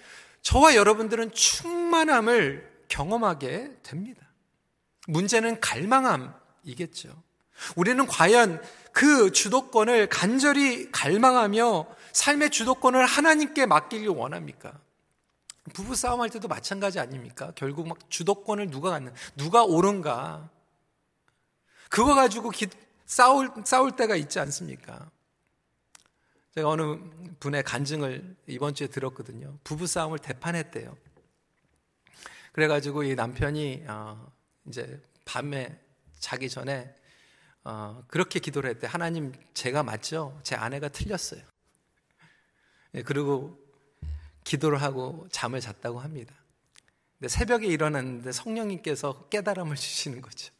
저와 0.43 0.75
여러분들은 0.75 1.31
충만함을 1.31 2.69
경험하게 2.89 3.77
됩니다. 3.85 4.27
문제는 5.07 5.61
갈망함이겠죠. 5.61 7.11
우리는 7.77 8.05
과연 8.09 8.61
그 8.91 9.31
주도권을 9.31 10.09
간절히 10.09 10.91
갈망하며 10.91 11.87
삶의 12.13 12.51
주도권을 12.51 13.07
하나님께 13.07 13.67
맡기길 13.67 14.09
원합니까? 14.09 14.73
부부 15.75 15.95
싸움할 15.95 16.29
때도 16.29 16.49
마찬가지 16.49 16.99
아닙니까? 16.99 17.53
결국 17.55 17.87
막 17.87 17.99
주도권을 18.11 18.69
누가 18.69 18.91
갖는, 18.91 19.15
누가 19.37 19.63
옳은가? 19.63 20.51
그거 21.89 22.15
가지고 22.15 22.51
기, 22.51 22.67
싸울, 23.13 23.51
싸울 23.67 23.95
때가 23.95 24.17
있지 24.17 24.41
않습니까? 24.41 25.11
제가 26.55 26.67
어느 26.67 26.97
분의 27.41 27.63
간증을 27.63 28.37
이번 28.47 28.75
주에 28.75 28.87
들었거든요. 28.87 29.59
부부싸움을 29.65 30.19
대판했대요. 30.19 30.97
그래가지고 32.53 33.03
이 33.03 33.15
남편이, 33.15 33.85
어, 33.87 34.33
이제 34.67 34.99
밤에 35.27 35.79
자기 36.21 36.49
전에, 36.49 36.95
어, 37.65 38.03
그렇게 38.09 38.41
기도를 38.41 38.71
했대. 38.71 38.87
하나님, 38.87 39.35
제가 39.53 39.83
맞죠? 39.83 40.41
제 40.43 40.55
아내가 40.55 40.89
틀렸어요. 40.89 41.43
예, 42.95 43.03
그리고 43.03 43.59
기도를 44.45 44.81
하고 44.81 45.29
잠을 45.31 45.61
잤다고 45.61 46.01
합니다. 46.01 46.35
근데 47.19 47.29
새벽에 47.29 47.67
일어났는데 47.67 48.33
성령님께서 48.33 49.29
깨달음을 49.29 49.77
주시는 49.77 50.23
거죠. 50.23 50.51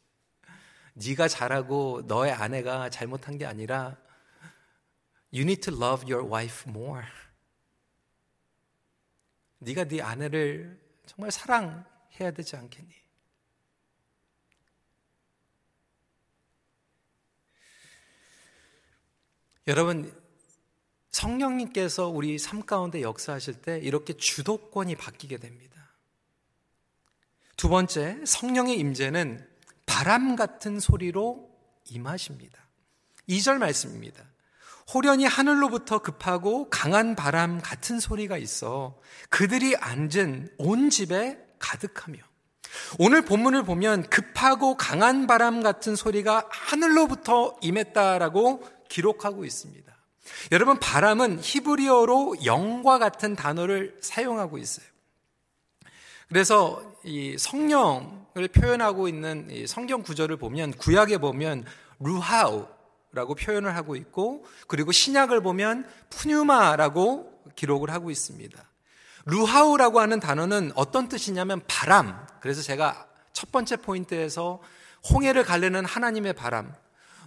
네가 0.93 1.27
잘하고 1.27 2.03
너의 2.07 2.31
아내가 2.31 2.89
잘못한 2.89 3.37
게 3.37 3.45
아니라 3.45 3.97
you 5.33 5.41
need 5.41 5.61
to 5.61 5.75
love 5.75 6.11
your 6.11 6.29
wife 6.29 6.69
more. 6.69 7.05
네가 9.59 9.85
네 9.85 10.01
아내를 10.01 10.79
정말 11.05 11.31
사랑해야 11.31 12.31
되지 12.35 12.55
않겠니? 12.55 12.93
여러분 19.67 20.21
성령님께서 21.11 22.09
우리 22.09 22.37
삶 22.37 22.65
가운데 22.65 23.01
역사하실 23.01 23.61
때 23.61 23.79
이렇게 23.79 24.13
주도권이 24.13 24.95
바뀌게 24.95 25.37
됩니다. 25.37 25.73
두 27.55 27.69
번째, 27.69 28.25
성령의 28.25 28.77
임재는 28.77 29.52
바람 29.85 30.35
같은 30.35 30.79
소리로 30.79 31.49
임하십니다. 31.85 32.59
2절 33.29 33.57
말씀입니다. 33.57 34.23
호련히 34.93 35.25
하늘로부터 35.25 35.99
급하고 35.99 36.69
강한 36.69 37.15
바람 37.15 37.61
같은 37.61 37.99
소리가 37.99 38.37
있어 38.37 38.99
그들이 39.29 39.75
앉은 39.77 40.55
온 40.57 40.89
집에 40.89 41.39
가득하며 41.57 42.17
오늘 42.99 43.23
본문을 43.23 43.63
보면 43.63 44.09
급하고 44.09 44.75
강한 44.75 45.27
바람 45.27 45.61
같은 45.63 45.95
소리가 45.95 46.47
하늘로부터 46.49 47.55
임했다라고 47.61 48.63
기록하고 48.89 49.45
있습니다. 49.45 49.93
여러분, 50.51 50.79
바람은 50.79 51.39
히브리어로 51.41 52.45
영과 52.45 52.97
같은 52.97 53.35
단어를 53.35 53.97
사용하고 54.01 54.57
있어요. 54.57 54.85
그래서 56.29 56.81
이 57.03 57.35
성령 57.37 58.22
을 58.35 58.47
표현하고 58.47 59.07
있는 59.07 59.65
성경 59.67 60.01
구절을 60.01 60.37
보면 60.37 60.71
구약에 60.73 61.19
보면 61.19 61.65
루하우라고 61.99 63.35
표현을 63.39 63.75
하고 63.75 63.95
있고 63.95 64.43
그리고 64.67 64.91
신약을 64.91 65.41
보면 65.41 65.87
푸뉴마라고 66.09 67.43
기록을 67.55 67.91
하고 67.91 68.09
있습니다. 68.09 68.59
루하우라고 69.25 69.99
하는 69.99 70.19
단어는 70.19 70.71
어떤 70.73 71.09
뜻이냐면 71.09 71.61
바람. 71.67 72.25
그래서 72.39 72.63
제가 72.63 73.07
첫 73.33 73.51
번째 73.51 73.77
포인트에서 73.77 74.59
홍해를 75.11 75.43
갈르는 75.43 75.85
하나님의 75.85 76.33
바람, 76.33 76.73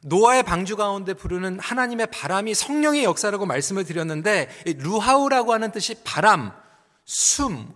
노아의 0.03 0.43
방주 0.43 0.77
가운데 0.77 1.15
부르는 1.15 1.61
하나님의 1.61 2.09
바람이 2.09 2.55
성령의 2.55 3.05
역사라고 3.05 3.47
말씀을 3.47 3.85
드렸는데 3.85 4.49
루하우라고 4.79 5.53
하는 5.53 5.71
뜻이 5.71 6.03
바람, 6.03 6.53
숨, 7.05 7.73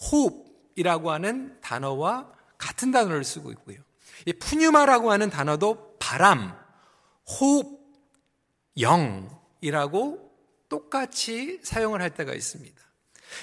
호흡이라고 0.00 1.10
하는 1.10 1.58
단어와 1.60 2.39
같은 2.60 2.92
단어를 2.92 3.24
쓰고 3.24 3.50
있고요. 3.52 3.78
이 4.26 4.32
푸뉴마라고 4.34 5.10
하는 5.10 5.30
단어도 5.30 5.96
바람, 5.98 6.54
호흡, 7.26 7.80
영이라고 8.78 10.30
똑같이 10.68 11.58
사용을 11.64 12.00
할 12.02 12.10
때가 12.10 12.34
있습니다. 12.34 12.80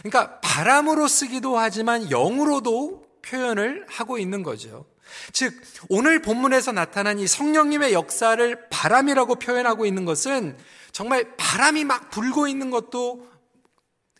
그러니까 0.03 0.39
바람으로 0.41 1.07
쓰기도 1.07 1.57
하지만 1.57 2.09
영으로도 2.12 3.05
표현을 3.21 3.86
하고 3.89 4.17
있는 4.17 4.43
거죠. 4.43 4.86
즉, 5.31 5.53
오늘 5.89 6.21
본문에서 6.21 6.74
나타난 6.74 7.17
이 7.17 7.27
성령님의 7.27 7.93
역사를 7.93 8.69
바람이라고 8.69 9.36
표현하고 9.36 9.86
있는 9.86 10.05
것은 10.05 10.57
정말 10.91 11.36
바람이 11.38 11.86
막 11.86 12.09
불고 12.09 12.47
있는 12.47 12.69
것도 12.69 13.27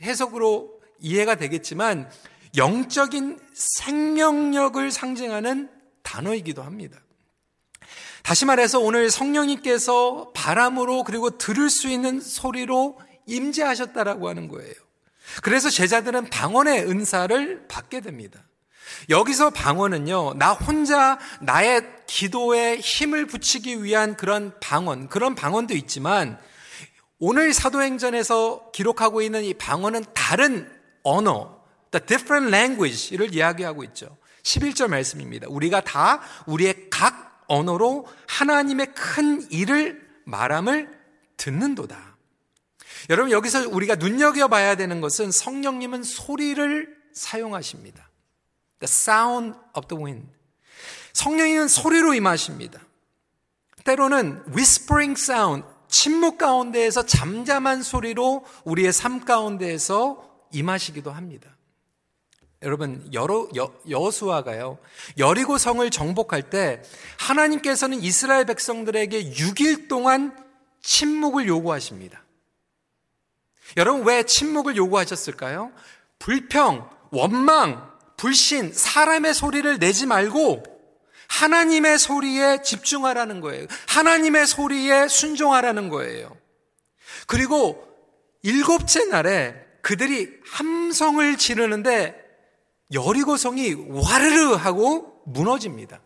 해석으로 0.02 0.80
이해가 1.00 1.36
되겠지만 1.36 2.10
영적인 2.56 3.40
생명력을 3.54 4.92
상징하는 4.92 5.70
단어이기도 6.04 6.64
합니다. 6.64 7.00
다시 8.24 8.46
말해서 8.46 8.80
오늘 8.80 9.10
성령님께서 9.10 10.32
바람으로 10.34 11.04
그리고 11.04 11.38
들을 11.38 11.70
수 11.70 11.88
있는 11.90 12.20
소리로 12.20 13.00
임재하셨다라고 13.26 14.28
하는 14.28 14.48
거예요. 14.48 14.74
그래서 15.42 15.70
제자들은 15.70 16.30
방언의 16.30 16.90
은사를 16.90 17.68
받게 17.68 18.02
됩니다. 18.02 18.44
여기서 19.10 19.50
방언은요, 19.50 20.36
나 20.36 20.54
혼자 20.54 21.20
나의 21.42 21.82
기도에 22.08 22.78
힘을 22.78 23.26
붙이기 23.26 23.84
위한 23.84 24.16
그런 24.16 24.54
방언, 24.62 25.10
그런 25.10 25.36
방언도 25.36 25.74
있지만, 25.76 26.40
오늘 27.20 27.54
사도행전에서 27.54 28.72
기록하고 28.72 29.22
있는 29.22 29.44
이 29.44 29.54
방언은 29.54 30.06
다른 30.14 30.72
언어, 31.04 31.57
the 31.98 32.06
different 32.06 32.54
language를 32.56 33.34
이야기하고 33.34 33.84
있죠. 33.86 34.18
11절 34.44 34.88
말씀입니다. 34.88 35.48
우리가 35.50 35.82
다 35.82 36.22
우리의 36.46 36.90
각 36.90 37.44
언어로 37.48 38.08
하나님의 38.28 38.94
큰 38.94 39.46
일을 39.52 40.06
말함을 40.26 40.90
듣는도다. 41.38 42.18
여러분, 43.10 43.32
여기서 43.32 43.70
우리가 43.70 43.96
눈여겨봐야 43.96 44.76
되는 44.76 45.02
것은 45.02 45.32
성령님은 45.32 46.04
소리를 46.04 46.96
사용하십니다. 47.14 48.10
The 48.80 48.86
sound 48.86 49.58
of 49.76 49.88
the 49.88 50.04
wind. 50.04 50.28
성령님은 51.14 51.68
소리로 51.68 52.14
임하십니다. 52.14 52.82
때로는 53.84 54.44
whispering 54.54 55.20
sound, 55.20 55.66
침묵 55.88 56.38
가운데에서 56.38 57.06
잠잠한 57.06 57.82
소리로 57.82 58.46
우리의 58.66 58.92
삶 58.92 59.24
가운데에서 59.24 60.28
임하시기도 60.52 61.12
합니다. 61.12 61.57
여러분, 62.64 63.08
여러, 63.14 63.48
여, 63.56 63.72
여수아가요, 63.88 64.80
여리고 65.18 65.58
성을 65.58 65.88
정복할 65.90 66.50
때 66.50 66.82
하나님께서는 67.20 68.02
이스라엘 68.02 68.46
백성들에게 68.46 69.32
6일 69.32 69.88
동안 69.88 70.36
침묵을 70.82 71.48
요구하십니다. 71.48 72.24
여러분, 73.76 74.06
왜 74.06 74.24
침묵을 74.24 74.76
요구하셨을까요? 74.76 75.72
불평, 76.18 76.90
원망, 77.12 77.92
불신, 78.18 78.74
사람의 78.74 79.36
소리를 79.36 79.78
내지 79.78 80.08
말고 80.08 80.64
하나님의 81.28 82.00
소리에 82.00 82.64
집중하라는 82.64 83.42
거예요. 83.42 83.68
하나님의 83.88 84.48
소리에 84.48 85.08
순종하라는 85.08 85.90
거예요. 85.90 86.36
그리고 87.28 87.88
일곱째 88.42 89.06
날에 89.06 89.56
그들이 89.82 90.30
함성을 90.46 91.38
지르는데 91.38 92.27
여리고성이 92.94 93.74
와르르 93.74 94.54
하고 94.54 95.22
무너집니다. 95.26 96.02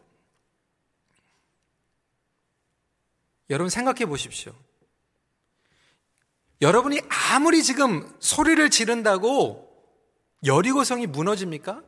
여러분 3.50 3.70
생각해 3.70 4.06
보십시오. 4.06 4.56
여러분이 6.62 7.02
아무리 7.10 7.63
지금 7.63 8.15
소리를 8.20 8.70
지른다고 8.70 9.67
여리고성이 10.46 11.08
무너집니까? 11.08 11.84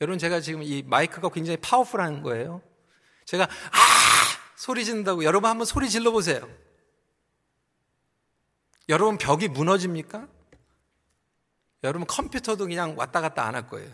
여러분 0.00 0.18
제가 0.18 0.40
지금 0.40 0.62
이 0.62 0.82
마이크가 0.82 1.28
굉장히 1.30 1.56
파워풀한 1.58 2.22
거예요. 2.22 2.62
제가 3.24 3.44
아 3.44 3.48
소리 4.56 4.84
지른다고 4.84 5.24
여러분 5.24 5.50
한번 5.50 5.66
소리 5.66 5.90
질러 5.90 6.10
보세요. 6.10 6.48
여러분 8.88 9.18
벽이 9.18 9.48
무너집니까? 9.48 10.28
여러분 11.82 12.06
컴퓨터도 12.06 12.66
그냥 12.66 12.94
왔다 12.96 13.20
갔다 13.20 13.44
안 13.44 13.54
할 13.54 13.66
거예요. 13.66 13.90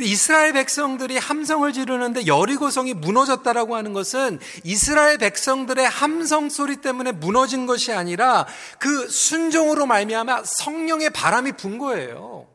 이스라엘 0.00 0.52
백성들이 0.52 1.18
함성을 1.18 1.72
지르는데 1.72 2.28
여리고성이 2.28 2.94
무너졌다라고 2.94 3.74
하는 3.74 3.92
것은 3.92 4.38
이스라엘 4.62 5.18
백성들의 5.18 5.88
함성 5.88 6.48
소리 6.48 6.76
때문에 6.76 7.10
무너진 7.10 7.66
것이 7.66 7.92
아니라 7.92 8.46
그 8.78 9.08
순종으로 9.08 9.86
말미암아 9.86 10.44
성령의 10.44 11.10
바람이 11.10 11.52
분 11.52 11.78
거예요. 11.78 12.46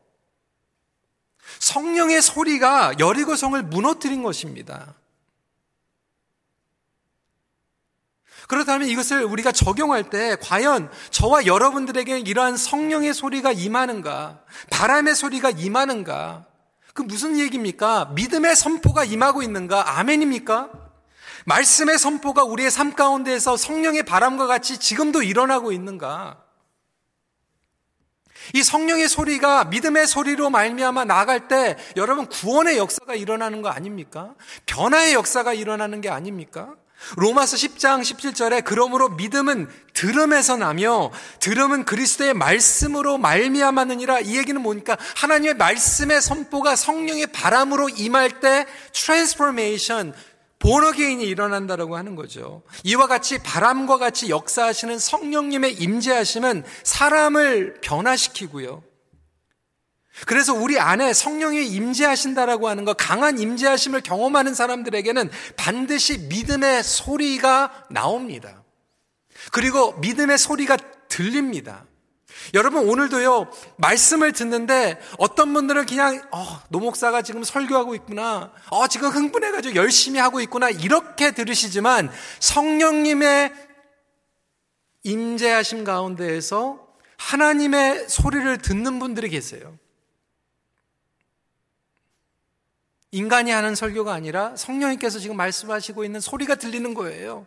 성령의 1.59 2.21
소리가 2.21 2.93
여리고성을 2.99 3.61
무너뜨린 3.63 4.23
것입니다. 4.23 4.93
그렇다면 8.47 8.87
이것을 8.87 9.23
우리가 9.23 9.51
적용할 9.51 10.09
때 10.09 10.35
과연 10.41 10.91
저와 11.11 11.45
여러분들에게 11.45 12.19
이러한 12.19 12.57
성령의 12.57 13.13
소리가 13.13 13.51
임하는가? 13.51 14.39
바람의 14.69 15.15
소리가 15.15 15.51
임하는가? 15.51 16.45
그 16.93 17.01
무슨 17.01 17.39
얘기입니까? 17.39 18.11
믿음의 18.13 18.55
선포가 18.55 19.03
임하고 19.03 19.41
있는가? 19.41 19.97
아멘입니까? 19.97 20.69
말씀의 21.45 21.97
선포가 21.97 22.43
우리의 22.43 22.71
삶 22.71 22.93
가운데에서 22.93 23.57
성령의 23.57 24.03
바람과 24.03 24.47
같이 24.47 24.77
지금도 24.77 25.23
일어나고 25.23 25.71
있는가? 25.71 26.43
이 28.53 28.61
성령의 28.61 29.07
소리가 29.07 29.65
믿음의 29.65 30.05
소리로 30.05 30.49
말미암아 30.49 31.05
나갈 31.05 31.47
때 31.47 31.77
여러분 31.95 32.27
구원의 32.27 32.77
역사가 32.77 33.15
일어나는 33.15 33.61
거 33.61 33.69
아닙니까? 33.69 34.35
변화의 34.65 35.13
역사가 35.13 35.53
일어나는 35.53 36.01
게 36.01 36.09
아닙니까? 36.09 36.75
로마서 37.17 37.57
10장 37.57 38.01
17절에 38.01 38.63
그러므로 38.63 39.09
믿음은 39.09 39.69
들음에서 39.93 40.57
나며 40.57 41.11
들음은 41.39 41.85
그리스도의 41.85 42.33
말씀으로 42.33 43.17
말미암았느니라 43.17 44.21
이 44.21 44.37
얘기는 44.37 44.59
뭐니까 44.59 44.97
하나님의 45.15 45.55
말씀의 45.55 46.21
선포가 46.21 46.75
성령의 46.75 47.27
바람으로 47.27 47.89
임할 47.89 48.39
때 48.39 48.65
transformation 48.93 50.13
born 50.59 50.86
again이 50.86 51.25
일어난다라고 51.25 51.97
하는 51.97 52.15
거죠. 52.15 52.63
이와 52.85 53.07
같이 53.07 53.37
바람과 53.37 53.97
같이 53.97 54.29
역사하시는 54.29 54.97
성령님의 54.97 55.73
임재하심은 55.73 56.63
사람을 56.83 57.81
변화시키고요. 57.81 58.81
그래서 60.27 60.53
우리 60.53 60.79
안에 60.79 61.11
성령이 61.13 61.65
임재하신다라고 61.67 62.69
하는 62.69 62.85
것, 62.85 62.95
강한 62.97 63.39
임재하심을 63.39 64.01
경험하는 64.01 64.53
사람들에게는 64.53 65.29
반드시 65.57 66.19
믿음의 66.29 66.83
소리가 66.83 67.85
나옵니다. 67.89 68.63
그리고 69.51 69.93
믿음의 69.93 70.37
소리가 70.37 70.77
들립니다. 71.09 71.85
여러분 72.53 72.89
오늘도요 72.89 73.49
말씀을 73.77 74.33
듣는데 74.33 74.99
어떤 75.17 75.53
분들은 75.53 75.85
그냥 75.85 76.21
어, 76.31 76.61
노목사가 76.69 77.21
지금 77.21 77.43
설교하고 77.43 77.95
있구나, 77.95 78.51
어 78.69 78.87
지금 78.87 79.09
흥분해가지고 79.09 79.75
열심히 79.75 80.19
하고 80.19 80.41
있구나 80.41 80.69
이렇게 80.69 81.31
들으시지만 81.31 82.11
성령님의 82.39 83.53
임재하심 85.03 85.83
가운데에서 85.83 86.85
하나님의 87.17 88.09
소리를 88.09 88.57
듣는 88.57 88.99
분들이 88.99 89.29
계세요. 89.29 89.77
인간이 93.13 93.51
하는 93.51 93.75
설교가 93.75 94.11
아니라 94.11 94.55
성령님께서 94.55 95.19
지금 95.19 95.37
말씀하시고 95.37 96.03
있는 96.03 96.19
소리가 96.19 96.55
들리는 96.55 96.95
거예요. 96.95 97.45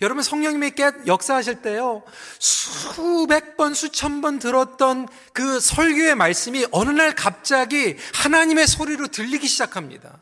여러분 0.00 0.22
성령님이 0.22 0.70
깨 0.70 0.92
역사하실 1.08 1.62
때요 1.62 2.04
수백 2.38 3.56
번 3.56 3.74
수천 3.74 4.20
번 4.20 4.38
들었던 4.38 5.08
그 5.32 5.58
설교의 5.58 6.14
말씀이 6.14 6.64
어느 6.70 6.90
날 6.90 7.16
갑자기 7.16 7.96
하나님의 8.14 8.68
소리로 8.68 9.08
들리기 9.08 9.48
시작합니다. 9.48 10.20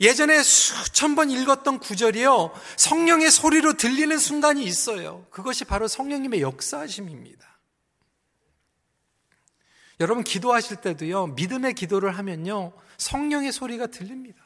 예전에 0.00 0.42
수천 0.42 1.14
번 1.14 1.30
읽었던 1.30 1.80
구절이요 1.80 2.58
성령의 2.78 3.30
소리로 3.30 3.74
들리는 3.74 4.16
순간이 4.16 4.64
있어요. 4.64 5.26
그것이 5.30 5.66
바로 5.66 5.88
성령님의 5.88 6.40
역사하심입니다. 6.40 7.53
여러분 10.04 10.22
기도하실 10.22 10.82
때도요 10.82 11.28
믿음의 11.28 11.72
기도를 11.72 12.18
하면요 12.18 12.74
성령의 12.98 13.52
소리가 13.52 13.86
들립니다. 13.86 14.44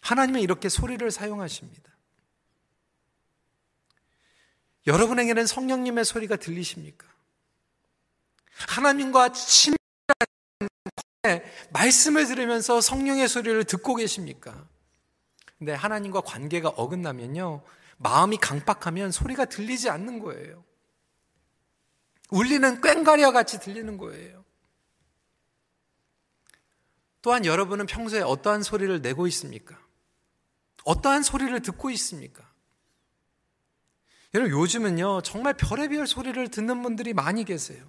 하나님은 0.00 0.40
이렇게 0.40 0.68
소리를 0.68 1.10
사용하십니다. 1.10 1.90
여러분에게는 4.86 5.46
성령님의 5.46 6.04
소리가 6.04 6.36
들리십니까? 6.36 7.06
하나님과 8.68 9.32
친밀한 9.32 9.78
말씀을 11.70 12.26
들으면서 12.26 12.82
성령의 12.82 13.26
소리를 13.26 13.64
듣고 13.64 13.94
계십니까? 13.94 14.66
근데 15.56 15.72
하나님과 15.72 16.20
관계가 16.22 16.70
어긋나면요, 16.70 17.62
마음이 17.96 18.36
강박하면 18.36 19.12
소리가 19.12 19.46
들리지 19.46 19.88
않는 19.88 20.18
거예요. 20.18 20.62
울리는 22.32 22.80
꽹가리와 22.80 23.30
같이 23.30 23.60
들리는 23.60 23.98
거예요. 23.98 24.42
또한 27.20 27.44
여러분은 27.44 27.86
평소에 27.86 28.22
어떠한 28.22 28.62
소리를 28.62 29.00
내고 29.02 29.26
있습니까? 29.28 29.78
어떠한 30.84 31.22
소리를 31.22 31.60
듣고 31.60 31.90
있습니까? 31.90 32.42
여러분 34.34 34.58
요즘은요 34.58 35.20
정말 35.20 35.54
별의별 35.54 36.06
소리를 36.06 36.48
듣는 36.48 36.82
분들이 36.82 37.12
많이 37.12 37.44
계세요. 37.44 37.84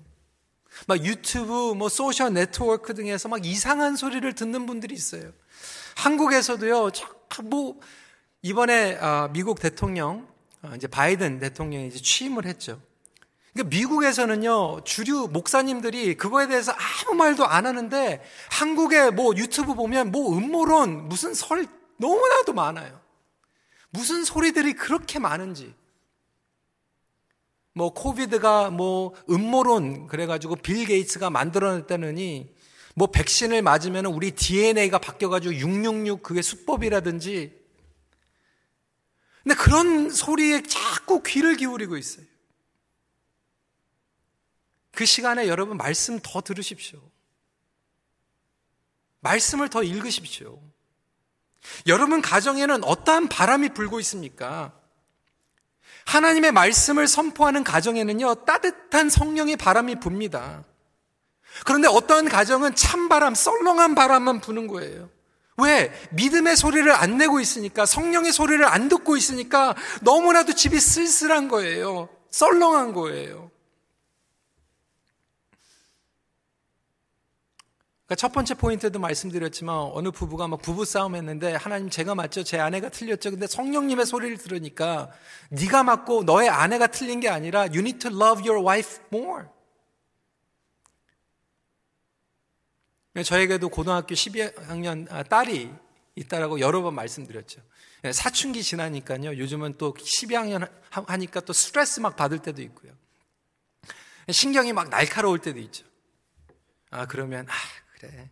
막 0.88 1.03
유튜브, 1.06 1.73
뭐 1.73 1.88
social 1.88 2.34
network 2.34 2.93
등에서 2.93 3.29
막 3.29 3.45
이상한 3.45 3.95
소리를 3.95 4.34
듣는 4.34 4.65
분들이 4.65 4.93
있어요. 4.93 5.32
한국에서도요, 5.95 6.89
뭐 7.43 7.79
이번에 8.41 8.97
아, 8.99 9.29
미국 9.32 9.60
대통령 9.60 10.27
아, 10.62 10.75
이제 10.75 10.88
바이든 10.88 11.39
대통령이 11.39 11.88
이제 11.88 11.99
취임을 11.99 12.45
했죠. 12.45 12.82
그러니까 13.54 13.76
미국에서는요 13.76 14.82
주류 14.84 15.30
목사님들이 15.32 16.16
그거에 16.16 16.48
대해서 16.48 16.74
아무 16.74 17.16
말도 17.16 17.46
안 17.46 17.66
하는데 17.66 18.22
한국의 18.50 19.12
뭐 19.12 19.36
유튜브 19.36 19.76
보면 19.76 20.12
뭐 20.12 20.36
음모론 20.36 21.08
무슨 21.08 21.34
설 21.34 21.68
너무나도 21.98 22.54
많아요. 22.54 23.00
무슨 23.92 24.24
소리들이 24.24 24.74
그렇게 24.74 25.20
많은지. 25.20 25.74
뭐 27.76 27.94
코비드가 27.94 28.72
뭐 28.72 29.13
음모론 29.30 30.08
그래가지고 30.08 30.56
빌 30.58 30.86
게이츠가 30.86 31.30
만들어냈다느니 31.30 32.54
뭐 32.96 33.08
백신을 33.08 33.62
맞으면 33.62 34.06
우리 34.06 34.32
DNA가 34.32 35.00
바뀌어가지고 35.00 35.56
666 35.56 36.24
그게 36.24 36.42
수법이라든지 36.42 37.63
근데 39.44 39.56
그런 39.56 40.10
소리에 40.10 40.63
자꾸 40.63 41.22
귀를 41.24 41.56
기울이고 41.56 41.98
있어요. 41.98 42.26
그 44.93 45.06
시간에 45.06 45.47
여러분 45.47 45.77
말씀 45.77 46.19
더 46.21 46.41
들으십시오. 46.41 46.99
말씀을 49.21 49.69
더 49.69 49.82
읽으십시오. 49.82 50.60
여러분 51.88 52.21
가정에는 52.21 52.84
어떠한 52.84 53.29
바람이 53.29 53.69
불고 53.69 53.99
있습니까? 54.01 54.73
하나님의 56.06 56.51
말씀을 56.51 57.08
선포하는 57.08 57.63
가정에는요, 57.63 58.45
따뜻한 58.45 59.10
성령의 59.10 59.56
바람이 59.56 59.95
붑니다. 59.95 60.63
그런데 61.65 61.88
어떠한 61.88 62.29
가정은 62.29 62.75
찬바람, 62.75 63.34
썰렁한 63.36 63.95
바람만 63.95 64.41
부는 64.41 64.67
거예요. 64.67 65.10
왜? 65.58 65.91
믿음의 66.12 66.58
소리를 66.58 66.91
안 66.91 67.17
내고 67.17 67.39
있으니까, 67.39 67.86
성령의 67.86 68.34
소리를 68.34 68.63
안 68.65 68.89
듣고 68.89 69.15
있으니까 69.15 69.75
너무나도 70.01 70.53
집이 70.53 70.79
쓸쓸한 70.79 71.47
거예요. 71.47 72.10
썰렁한 72.32 72.93
거예요. 72.93 73.53
그러니까 78.13 78.15
첫 78.15 78.32
번째 78.32 78.54
포인트도 78.56 78.99
말씀드렸지만 78.99 79.76
어느 79.76 80.12
부부가 80.12 80.47
막 80.47 80.62
부부 80.62 80.86
싸움 80.86 81.15
했는데 81.15 81.56
하나님 81.56 81.89
제가 81.89 82.15
맞죠? 82.15 82.43
제 82.43 82.60
아내가 82.60 82.89
틀렸죠. 82.89 83.32
근데 83.32 83.47
성령님의 83.47 84.06
소리를 84.06 84.38
들으니까 84.38 85.12
네가 85.49 85.84
맞고 85.84 86.23
너의 86.23 86.49
아내가 86.49 86.88
틀린 86.88 87.19
게 87.19 87.30
아니라 87.30 87.62
you 87.62 87.80
need 87.80 87.99
to 87.99 88.12
love 88.12 88.47
your 88.47 88.63
wife 88.63 89.04
more. 89.12 89.45
저에게도 93.23 93.69
고등학교 93.69 94.13
12학년 94.15 95.12
아, 95.12 95.23
딸이 95.23 95.71
있다라고 96.15 96.60
여러 96.60 96.82
번 96.82 96.95
말씀드렸죠. 96.95 97.62
예, 98.06 98.12
사춘기 98.12 98.63
지나니까요. 98.63 99.38
요즘은 99.38 99.78
또 99.78 99.93
12학년 99.93 100.69
하니까 100.89 101.39
또 101.41 101.54
스트레스 101.54 101.99
막 101.99 102.15
받을 102.15 102.39
때도 102.39 102.62
있고요. 102.62 102.91
신경이 104.30 104.73
막 104.73 104.89
날카로울 104.89 105.39
때도 105.39 105.60
있죠. 105.60 105.86
아, 106.91 107.08
그러면, 107.08 107.47
아, 107.49 107.54
그래. 108.04 108.30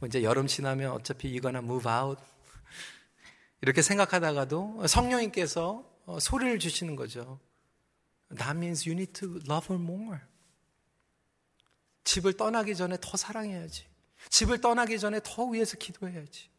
뭐 0.00 0.08
이제 0.08 0.24
여름 0.24 0.48
지나면 0.48 0.90
어차피 0.90 1.28
이거나 1.28 1.60
move 1.60 1.90
out. 1.90 2.20
이렇게 3.60 3.80
생각하다가도 3.80 4.86
성령님께서 4.88 5.84
어, 6.06 6.18
소리를 6.18 6.58
주시는 6.58 6.96
거죠. 6.96 7.38
That 8.36 8.56
means 8.56 8.88
you 8.88 8.98
need 8.98 9.12
to 9.20 9.38
love 9.48 9.68
her 9.74 9.80
more. 9.80 10.20
집을 12.02 12.32
떠나기 12.32 12.74
전에 12.74 12.96
더 13.00 13.16
사랑해야지. 13.16 13.86
집을 14.30 14.60
떠나기 14.60 14.98
전에 14.98 15.20
더 15.22 15.44
위해서 15.44 15.76
기도해야지. 15.76 16.50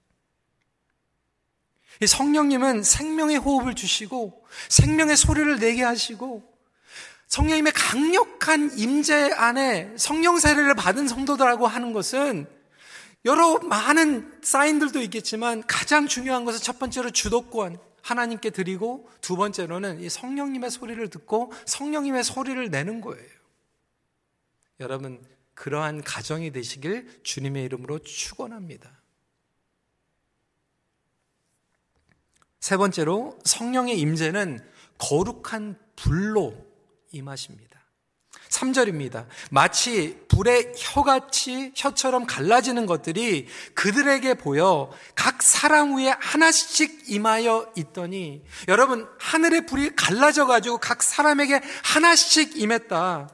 이 2.01 2.07
성령님은 2.07 2.83
생명의 2.83 3.37
호흡을 3.37 3.75
주시고 3.75 4.45
생명의 4.69 5.17
소리를 5.17 5.59
내게 5.59 5.83
하시고 5.83 6.48
성령님의 7.29 7.73
강력한 7.73 8.71
임재 8.77 9.31
안에 9.33 9.93
성령 9.97 10.39
세례를 10.39 10.73
받은 10.73 11.07
성도들하고 11.07 11.67
하는 11.67 11.93
것은 11.93 12.47
여러 13.25 13.59
많은 13.59 14.39
사인들도 14.41 14.99
있겠지만 15.03 15.63
가장 15.67 16.07
중요한 16.07 16.43
것은 16.43 16.59
첫 16.59 16.79
번째로 16.79 17.11
주도권 17.11 17.79
하나님께 18.01 18.49
드리고 18.49 19.07
두 19.21 19.35
번째로는 19.35 19.99
이 19.99 20.09
성령님의 20.09 20.71
소리를 20.71 21.07
듣고 21.09 21.51
성령님의 21.65 22.23
소리를 22.23 22.69
내는 22.71 22.99
거예요. 22.99 23.29
여러분 24.79 25.23
그러한 25.53 26.01
가정이 26.01 26.51
되시길 26.51 27.21
주님의 27.21 27.65
이름으로 27.65 27.99
축원합니다. 27.99 28.89
세 32.59 32.75
번째로 32.75 33.37
성령의 33.43 33.99
임재는 33.99 34.65
거룩한 34.97 35.77
불로 35.95 36.68
임하십니다. 37.11 37.79
3절입니다. 38.49 39.27
마치 39.51 40.19
불의 40.27 40.73
혀같이 40.75 41.71
혀처럼 41.75 42.25
갈라지는 42.25 42.85
것들이 42.85 43.47
그들에게 43.73 44.35
보여 44.35 44.91
각 45.15 45.41
사람 45.41 45.97
위에 45.97 46.15
하나씩 46.19 47.09
임하여 47.09 47.73
있더니 47.77 48.43
여러분 48.67 49.07
하늘의 49.19 49.65
불이 49.65 49.95
갈라져 49.95 50.45
가지고 50.45 50.77
각 50.77 51.03
사람에게 51.03 51.61
하나씩 51.83 52.57
임했다. 52.57 53.29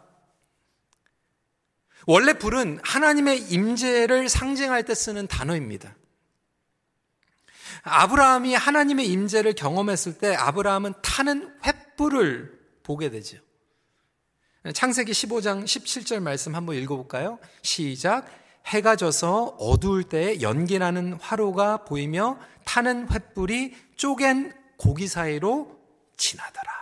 원래 2.07 2.33
불은 2.33 2.79
하나님의 2.83 3.51
임재를 3.51 4.29
상징할 4.29 4.83
때 4.83 4.93
쓰는 4.93 5.27
단어입니다. 5.27 5.95
아브라함이 7.81 8.53
하나님의 8.53 9.07
임재를 9.07 9.53
경험했을 9.53 10.17
때 10.17 10.35
아브라함은 10.35 10.93
타는 11.01 11.59
횃불을 11.61 12.51
보게 12.83 13.09
되죠. 13.09 13.37
창세기 14.73 15.11
15장 15.11 15.63
17절 15.63 16.21
말씀 16.21 16.55
한번 16.55 16.75
읽어볼까요? 16.75 17.37
시작. 17.61 18.25
해가 18.65 18.95
져서 18.95 19.57
어두울 19.59 20.03
때 20.03 20.41
연기 20.41 20.79
나는 20.79 21.13
화로가 21.13 21.85
보이며 21.85 22.39
타는 22.63 23.07
횃불이 23.07 23.73
쪼갠 23.95 24.53
고기 24.77 25.07
사이로 25.07 25.79
지나더라. 26.17 26.73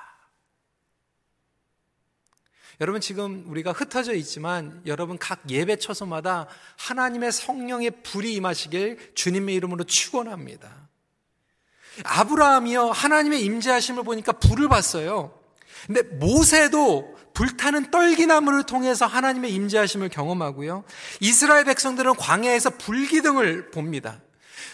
여러분 2.79 3.01
지금 3.01 3.43
우리가 3.47 3.73
흩어져 3.73 4.13
있지만 4.13 4.81
여러분 4.85 5.17
각 5.17 5.41
예배 5.49 5.75
처소마다 5.75 6.47
하나님의 6.77 7.33
성령의 7.33 8.01
불이 8.03 8.33
임하시길 8.33 9.13
주님의 9.13 9.55
이름으로 9.55 9.83
축원합니다. 9.83 10.89
아브라함이요 12.05 12.91
하나님의 12.91 13.43
임재하심을 13.43 14.03
보니까 14.03 14.31
불을 14.31 14.69
봤어요. 14.69 15.37
근데 15.85 16.01
모세도 16.01 17.22
불타는 17.33 17.91
떨기나무를 17.91 18.63
통해서 18.63 19.05
하나님의 19.05 19.51
임재하심을 19.53 20.09
경험하고요. 20.09 20.83
이스라엘 21.19 21.65
백성들은 21.65 22.15
광야에서 22.15 22.71
불기둥을 22.71 23.71
봅니다. 23.71 24.21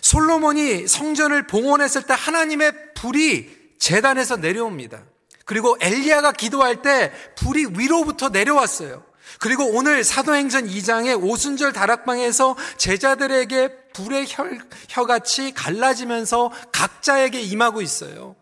솔로몬이 0.01 0.87
성전을 0.87 1.47
봉헌했을 1.47 2.03
때 2.03 2.13
하나님의 2.17 2.93
불이 2.95 3.75
재단에서 3.79 4.37
내려옵니다. 4.37 5.03
그리고 5.45 5.77
엘리야가 5.81 6.33
기도할 6.33 6.81
때 6.81 7.11
불이 7.37 7.67
위로부터 7.77 8.29
내려왔어요. 8.29 9.03
그리고 9.39 9.65
오늘 9.65 10.03
사도행전 10.03 10.67
2장의 10.67 11.21
오순절 11.23 11.73
다락방에서 11.73 12.55
제자들에게 12.77 13.89
불의 13.93 14.27
혀, 14.89 15.05
같이 15.05 15.53
갈라지면서 15.53 16.51
각자에게 16.71 17.41
임하고 17.41 17.81
있어요. 17.81 18.35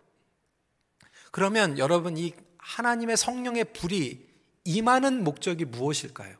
그러면 1.31 1.77
여러분 1.77 2.17
이 2.17 2.33
하나님의 2.67 3.15
성령의 3.15 3.73
불이 3.73 4.27
임하는 4.65 5.23
목적이 5.23 5.65
무엇일까요? 5.65 6.35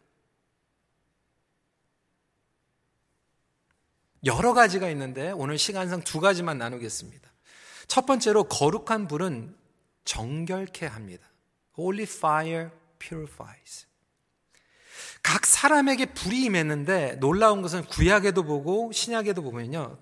여러 4.26 4.54
가지가 4.54 4.90
있는데 4.90 5.32
오늘 5.32 5.58
시간상 5.58 6.02
두 6.02 6.20
가지만 6.20 6.58
나누겠습니다. 6.58 7.32
첫 7.88 8.06
번째로 8.06 8.44
거룩한 8.44 9.08
불은 9.08 9.56
정결케 10.04 10.86
합니다. 10.86 11.26
Holy 11.80 12.04
fire 12.04 12.70
purifies. 13.00 13.86
각 15.24 15.46
사람에게 15.46 16.08
불이 16.08 16.44
임했는데 16.44 17.16
놀라운 17.22 17.62
것은 17.62 17.86
구약에도 17.86 18.44
보고 18.44 18.92
신약에도 18.92 19.42
보면요. 19.42 19.98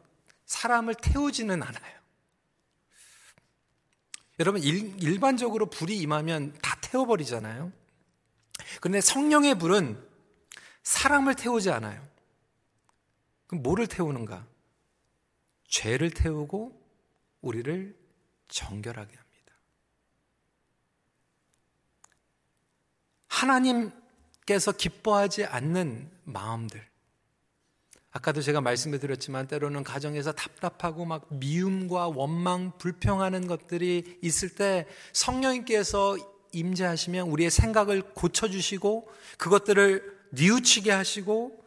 사람을 0.47 0.95
태우지는 0.95 1.61
않아요. 1.61 2.04
여러분 4.39 4.61
일, 4.61 5.19
반적으로 5.19 5.67
불이 5.67 5.97
임하면 5.97 6.53
다 6.61 6.77
태워버리잖아요. 6.81 7.71
그런데 8.81 9.01
성령의 9.01 9.57
불은 9.57 10.01
사람을 10.83 11.35
태우지 11.35 11.71
않아요. 11.71 12.05
그럼 13.47 13.63
뭐를 13.63 13.87
태우는가? 13.87 14.45
죄를 15.67 16.11
태우고 16.11 16.81
우리를 17.41 17.97
정결하게 18.47 19.15
합니다. 19.15 19.53
하나님께서 23.27 24.71
기뻐하지 24.71 25.45
않는 25.45 26.11
마음들. 26.23 26.94
아까도 28.15 28.41
제가 28.41 28.61
말씀을 28.61 28.99
드렸지만 28.99 29.45
때로는 29.45 29.83
가정에서 29.83 30.31
답답하고 30.31 31.03
막 31.03 31.25
미움과 31.31 32.07
원망, 32.07 32.71
불평하는 32.77 33.45
것들이 33.45 34.19
있을 34.21 34.55
때 34.55 34.87
성령님께서 35.11 36.15
임재하시면 36.53 37.27
우리의 37.27 37.51
생각을 37.51 38.13
고쳐주시고 38.13 39.09
그것들을 39.37 40.17
뉘우치게 40.31 40.91
하시고 40.91 41.61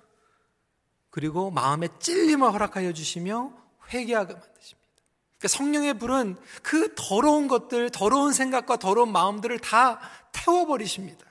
그리고 1.11 1.51
마음의 1.51 1.91
찔림을 2.01 2.51
허락하여 2.51 2.95
주시며 2.95 3.53
회개하게 3.93 4.33
만드십니다. 4.33 4.89
그러니까 5.37 5.49
성령의 5.49 5.99
불은 5.99 6.39
그 6.63 6.95
더러운 6.95 7.49
것들, 7.49 7.91
더러운 7.91 8.33
생각과 8.33 8.79
더러운 8.79 9.13
마음들을 9.13 9.59
다 9.59 10.01
태워버리십니다. 10.33 11.28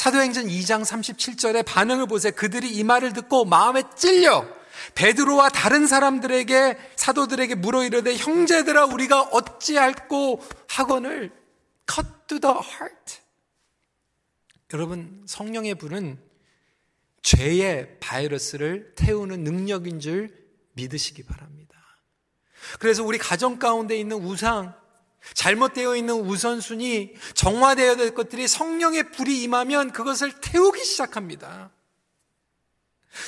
사도행전 0.00 0.46
2장 0.46 0.82
37절의 0.82 1.62
반응을 1.66 2.06
보세요. 2.06 2.32
그들이 2.34 2.74
이 2.74 2.84
말을 2.84 3.12
듣고 3.12 3.44
마음에 3.44 3.82
찔려 3.96 4.48
베드로와 4.94 5.50
다른 5.50 5.86
사람들에게 5.86 6.78
사도들에게 6.96 7.56
물어 7.56 7.84
이르되 7.84 8.16
형제들아 8.16 8.86
우리가 8.86 9.20
어찌할꼬 9.20 10.40
하거늘 10.68 11.30
cut 11.86 12.08
to 12.28 12.38
the 12.40 12.56
heart. 12.56 13.18
여러분 14.72 15.22
성령의 15.26 15.74
불은 15.74 16.18
죄의 17.20 17.98
바이러스를 18.00 18.94
태우는 18.94 19.44
능력인 19.44 20.00
줄 20.00 20.34
믿으시기 20.72 21.24
바랍니다. 21.24 21.76
그래서 22.78 23.04
우리 23.04 23.18
가정 23.18 23.58
가운데 23.58 23.98
있는 23.98 24.16
우상 24.16 24.79
잘못되어 25.34 25.96
있는 25.96 26.14
우선순위, 26.14 27.14
정화되어야 27.34 27.96
될 27.96 28.14
것들이 28.14 28.48
성령의 28.48 29.10
불이 29.12 29.42
임하면 29.42 29.92
그것을 29.92 30.32
태우기 30.40 30.84
시작합니다. 30.84 31.70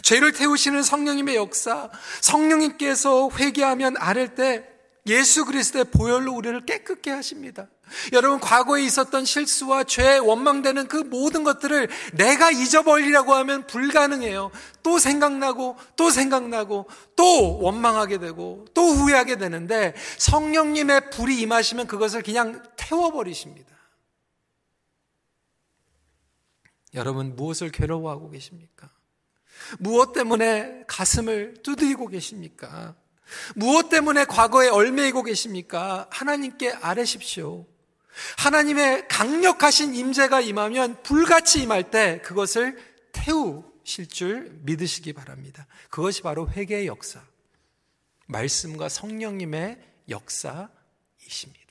죄를 0.02 0.32
태우시는 0.32 0.82
성령님의 0.82 1.36
역사, 1.36 1.90
성령님께서 2.20 3.30
회개하면 3.30 3.96
아를 3.98 4.34
때 4.34 4.71
예수 5.06 5.44
그리스도의 5.44 5.86
보혈로 5.86 6.32
우리를 6.32 6.64
깨끗게 6.64 7.10
하십니다. 7.10 7.66
여러분, 8.12 8.38
과거에 8.38 8.82
있었던 8.84 9.24
실수와 9.24 9.84
죄, 9.84 10.18
원망되는 10.18 10.86
그 10.86 10.96
모든 10.96 11.42
것들을 11.42 11.88
내가 12.14 12.50
잊어버리라고 12.50 13.34
하면 13.34 13.66
불가능해요. 13.66 14.52
또 14.82 14.98
생각나고, 14.98 15.76
또 15.96 16.10
생각나고, 16.10 16.88
또 17.16 17.58
원망하게 17.58 18.18
되고, 18.18 18.64
또 18.74 18.82
후회하게 18.82 19.36
되는데, 19.36 19.94
성령님의 20.18 21.10
불이 21.10 21.40
임하시면 21.40 21.88
그것을 21.88 22.22
그냥 22.22 22.62
태워버리십니다. 22.76 23.72
여러분, 26.94 27.34
무엇을 27.34 27.72
괴로워하고 27.72 28.30
계십니까? 28.30 28.88
무엇 29.78 30.12
때문에 30.12 30.84
가슴을 30.86 31.54
두드리고 31.62 32.06
계십니까? 32.06 32.94
무엇 33.54 33.88
때문에 33.88 34.24
과거에 34.24 34.68
얼매이고 34.68 35.22
계십니까? 35.22 36.08
하나님께 36.10 36.72
아뢰십시오. 36.72 37.66
하나님의 38.38 39.08
강력하신 39.08 39.94
임재가 39.94 40.40
임하면 40.40 41.02
불같이 41.02 41.62
임할 41.62 41.90
때 41.90 42.20
그것을 42.22 42.76
태우실 43.12 44.08
줄 44.08 44.50
믿으시기 44.62 45.12
바랍니다. 45.12 45.66
그것이 45.90 46.22
바로 46.22 46.48
회개의 46.48 46.86
역사, 46.86 47.22
말씀과 48.26 48.88
성령님의 48.88 49.78
역사이십니다. 50.08 51.62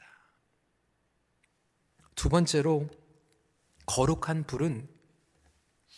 두 2.16 2.30
번째로 2.30 2.90
거룩한 3.86 4.46
불은 4.46 4.88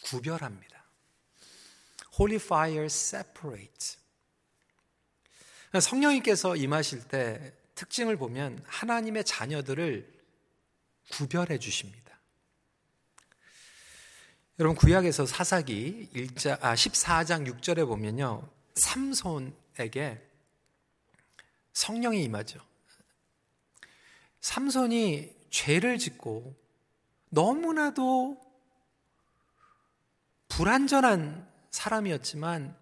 구별합니다. 0.03 0.83
Holy 2.19 2.35
fire 2.35 2.85
separates. 2.85 4.02
성령님께서 5.79 6.55
임하실 6.55 7.07
때 7.07 7.53
특징을 7.75 8.17
보면 8.17 8.63
하나님의 8.67 9.23
자녀들을 9.23 10.11
구별해 11.11 11.57
주십니다. 11.57 12.03
여러분 14.59 14.75
구약에서 14.75 15.25
사사기 15.25 16.09
1자, 16.13 16.61
아, 16.61 16.75
14장 16.75 17.47
6절에 17.47 17.87
보면요. 17.87 18.47
삼손에게 18.75 20.21
성령이 21.73 22.23
임하죠. 22.23 22.59
삼손이 24.41 25.33
죄를 25.49 25.97
짓고 25.97 26.55
너무나도 27.29 28.39
불완전한 30.49 31.47
사람이었지만 31.71 32.77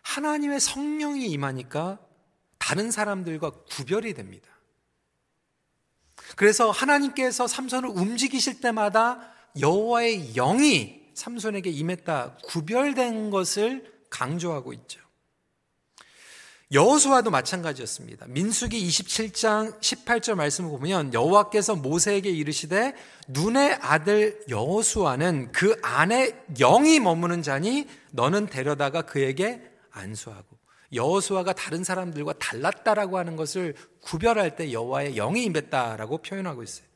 하나님의 0.00 0.58
성령이 0.58 1.26
임하니까 1.26 1.98
다른 2.70 2.92
사람들과 2.92 3.50
구별이 3.68 4.14
됩니다. 4.14 4.48
그래서 6.36 6.70
하나님께서 6.70 7.48
삼손을 7.48 7.88
움직이실 7.88 8.60
때마다 8.60 9.32
여호와의 9.58 10.34
영이 10.34 11.10
삼손에게 11.14 11.68
임했다 11.68 12.36
구별된 12.44 13.30
것을 13.30 13.92
강조하고 14.08 14.72
있죠. 14.74 15.00
여호수아도 16.70 17.32
마찬가지였습니다. 17.32 18.26
민수기 18.28 18.86
27장 18.86 19.80
18절 19.80 20.36
말씀을 20.36 20.70
보면 20.70 21.12
여호와께서 21.12 21.74
모세에게 21.74 22.30
이르시되 22.30 22.94
눈의 23.26 23.78
아들 23.80 24.44
여호수아는 24.48 25.50
그 25.50 25.76
안에 25.82 26.44
영이 26.56 27.00
머무는 27.00 27.42
자니 27.42 27.88
너는 28.12 28.46
데려다가 28.46 29.02
그에게 29.02 29.60
안수하고 29.90 30.59
여호수아가 30.92 31.52
다른 31.52 31.84
사람들과 31.84 32.34
달랐다라고 32.34 33.18
하는 33.18 33.36
것을 33.36 33.74
구별할 34.00 34.56
때 34.56 34.72
여호와의 34.72 35.14
영이 35.14 35.44
임했다라고 35.44 36.18
표현하고 36.18 36.62
있어요. 36.62 36.90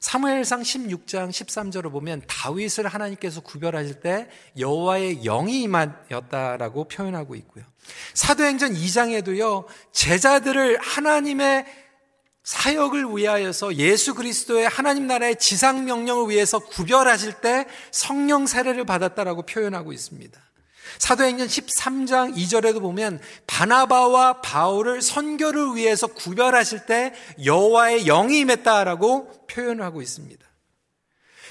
사무엘상 0.00 0.62
16장 0.62 1.30
13절을 1.30 1.90
보면 1.90 2.22
다윗을 2.28 2.86
하나님께서 2.86 3.40
구별하실 3.40 4.00
때 4.00 4.28
여호와의 4.58 5.22
영이 5.22 5.62
임하였다라고 5.62 6.84
표현하고 6.88 7.34
있고요. 7.34 7.64
사도행전 8.14 8.74
2장에도요. 8.74 9.66
제자들을 9.92 10.78
하나님의 10.80 11.66
사역을 12.44 13.06
위하여서 13.16 13.74
예수 13.74 14.14
그리스도의 14.14 14.68
하나님 14.68 15.08
나라의 15.08 15.36
지상 15.36 15.84
명령을 15.84 16.30
위해서 16.30 16.60
구별하실 16.60 17.40
때 17.40 17.66
성령 17.90 18.46
세례를 18.46 18.84
받았다라고 18.84 19.42
표현하고 19.42 19.92
있습니다. 19.92 20.45
사도행전 20.98 21.46
13장 21.46 22.36
2절에도 22.36 22.80
보면 22.80 23.20
바나바와 23.46 24.40
바울을 24.40 25.02
선교를 25.02 25.74
위해서 25.76 26.06
구별하실 26.06 26.86
때 26.86 27.14
여호와의 27.44 28.04
영이 28.04 28.40
임했다라고 28.40 29.46
표현하고 29.46 30.02
있습니다. 30.02 30.44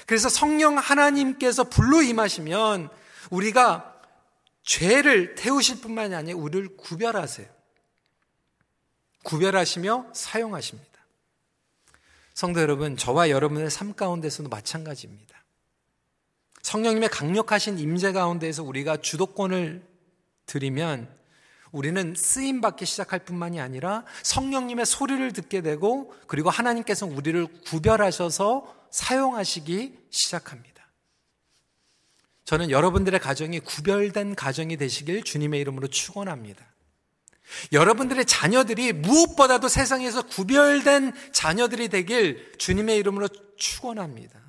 그래서 0.06 0.28
성령 0.28 0.78
하나님께서 0.78 1.64
불로 1.64 2.02
임하시면 2.02 2.88
우리가 3.30 3.94
죄를 4.62 5.34
태우실 5.34 5.80
뿐만이 5.80 6.14
아니라 6.14 6.38
우리를 6.38 6.76
구별하세요. 6.76 7.46
구별하시며 9.24 10.10
사용하십니다. 10.12 10.90
성도 12.34 12.60
여러분, 12.60 12.96
저와 12.96 13.30
여러분의 13.30 13.70
삶 13.70 13.94
가운데서도 13.94 14.48
마찬가지입니다. 14.48 15.35
성령님의 16.66 17.10
강력하신 17.10 17.78
임재 17.78 18.10
가운데에서 18.10 18.64
우리가 18.64 18.96
주도권을 18.96 19.86
드리면 20.46 21.08
우리는 21.70 22.14
쓰임 22.16 22.60
받기 22.60 22.84
시작할 22.84 23.20
뿐만이 23.20 23.60
아니라 23.60 24.04
성령님의 24.24 24.84
소리를 24.84 25.32
듣게 25.32 25.62
되고 25.62 26.12
그리고 26.26 26.50
하나님께서 26.50 27.06
우리를 27.06 27.46
구별하셔서 27.66 28.88
사용하시기 28.90 29.96
시작합니다. 30.10 30.90
저는 32.44 32.70
여러분들의 32.70 33.20
가정이 33.20 33.60
구별된 33.60 34.34
가정이 34.34 34.76
되시길 34.76 35.22
주님의 35.22 35.60
이름으로 35.60 35.86
축원합니다. 35.86 36.66
여러분들의 37.70 38.24
자녀들이 38.24 38.92
무엇보다도 38.92 39.68
세상에서 39.68 40.22
구별된 40.22 41.12
자녀들이 41.30 41.90
되길 41.90 42.54
주님의 42.58 42.96
이름으로 42.96 43.28
축원합니다. 43.56 44.45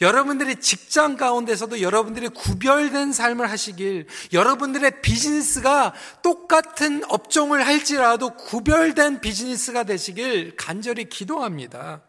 여러분들의 0.00 0.60
직장 0.60 1.16
가운데서도 1.16 1.80
여러분들이 1.80 2.28
구별된 2.28 3.12
삶을 3.12 3.50
하시길, 3.50 4.06
여러분들의 4.32 5.02
비즈니스가 5.02 5.92
똑같은 6.22 7.02
업종을 7.08 7.66
할지라도 7.66 8.34
구별된 8.36 9.20
비즈니스가 9.20 9.84
되시길 9.84 10.56
간절히 10.56 11.08
기도합니다. 11.08 12.02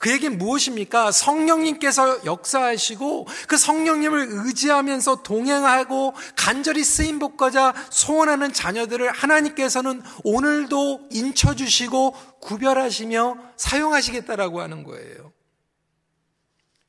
그 0.00 0.10
얘기는 0.10 0.36
무엇입니까? 0.36 1.12
성령님께서 1.12 2.24
역사하시고 2.26 3.26
그 3.46 3.56
성령님을 3.56 4.26
의지하면서 4.30 5.22
동행하고 5.22 6.14
간절히 6.36 6.84
쓰임 6.84 7.18
복과자 7.18 7.72
소원하는 7.88 8.52
자녀들을 8.52 9.10
하나님께서는 9.10 10.02
오늘도 10.24 11.08
인쳐주시고 11.10 12.14
구별하시며 12.40 13.36
사용하시겠다라고 13.56 14.60
하는 14.60 14.84
거예요. 14.84 15.32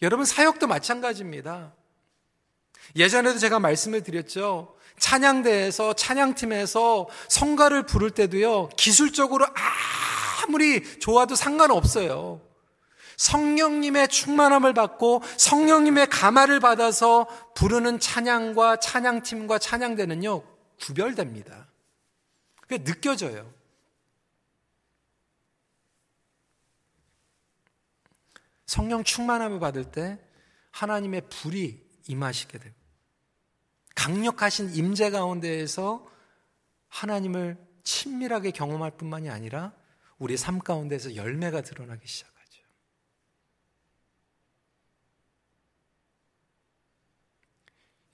여러분 0.01 0.25
사역도 0.25 0.67
마찬가지입니다. 0.67 1.73
예전에도 2.95 3.37
제가 3.37 3.59
말씀을 3.59 4.03
드렸죠. 4.03 4.75
찬양대에서 4.99 5.93
찬양팀에서 5.93 7.07
성가를 7.29 7.85
부를 7.85 8.11
때도요. 8.11 8.69
기술적으로 8.77 9.45
아무리 10.43 10.99
좋아도 10.99 11.35
상관없어요. 11.35 12.41
성령님의 13.17 14.07
충만함을 14.07 14.73
받고 14.73 15.21
성령님의 15.37 16.07
감화를 16.07 16.61
받아서 16.61 17.27
부르는 17.53 17.99
찬양과 17.99 18.77
찬양팀과 18.77 19.59
찬양대는요, 19.59 20.41
구별됩니다. 20.79 21.67
그게 22.61 22.81
느껴져요. 22.83 23.58
성령 28.69 29.03
충만함을 29.03 29.59
받을 29.59 29.91
때 29.91 30.19
하나님의 30.69 31.23
불이 31.29 31.83
임하시게 32.07 32.59
되고 32.59 32.75
강력하신 33.95 34.75
임재 34.75 35.09
가운데에서 35.09 36.07
하나님을 36.87 37.57
친밀하게 37.83 38.51
경험할 38.51 38.91
뿐만이 38.91 39.29
아니라 39.29 39.73
우리 40.19 40.37
삶 40.37 40.59
가운데서 40.59 41.15
열매가 41.15 41.61
드러나기 41.61 42.07
시작. 42.07 42.29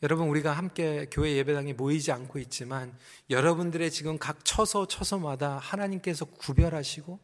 여러분 0.04 0.28
우리가 0.28 0.52
함께 0.52 1.08
교회 1.10 1.36
예배당에 1.38 1.74
모이지 1.74 2.12
않고 2.12 2.38
있지만 2.38 2.96
여러분들의 3.32 3.90
지금 3.90 4.20
각 4.20 4.46
처소 4.46 4.88
처소마다 4.88 5.58
하나님께서 5.58 6.26
구별하시고 6.26 7.20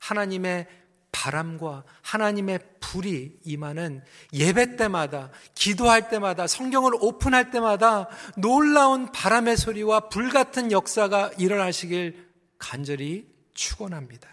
하나님의 0.00 0.68
바람과 1.18 1.82
하나님의 2.02 2.60
불이 2.78 3.40
임하는 3.42 4.04
예배 4.32 4.76
때마다 4.76 5.32
기도할 5.56 6.08
때마다 6.10 6.46
성경을 6.46 6.92
오픈할 7.00 7.50
때마다 7.50 8.08
놀라운 8.36 9.10
바람의 9.10 9.56
소리와 9.56 10.10
불 10.10 10.30
같은 10.30 10.70
역사가 10.70 11.32
일어나시길 11.36 12.28
간절히 12.58 13.28
축원합니다. 13.52 14.28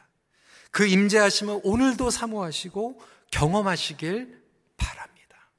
그 0.69 0.85
임재하심을 0.85 1.61
오늘도 1.63 2.11
사모하시고 2.11 3.01
경험하시길 3.31 4.43
바랍니다. 4.77 5.49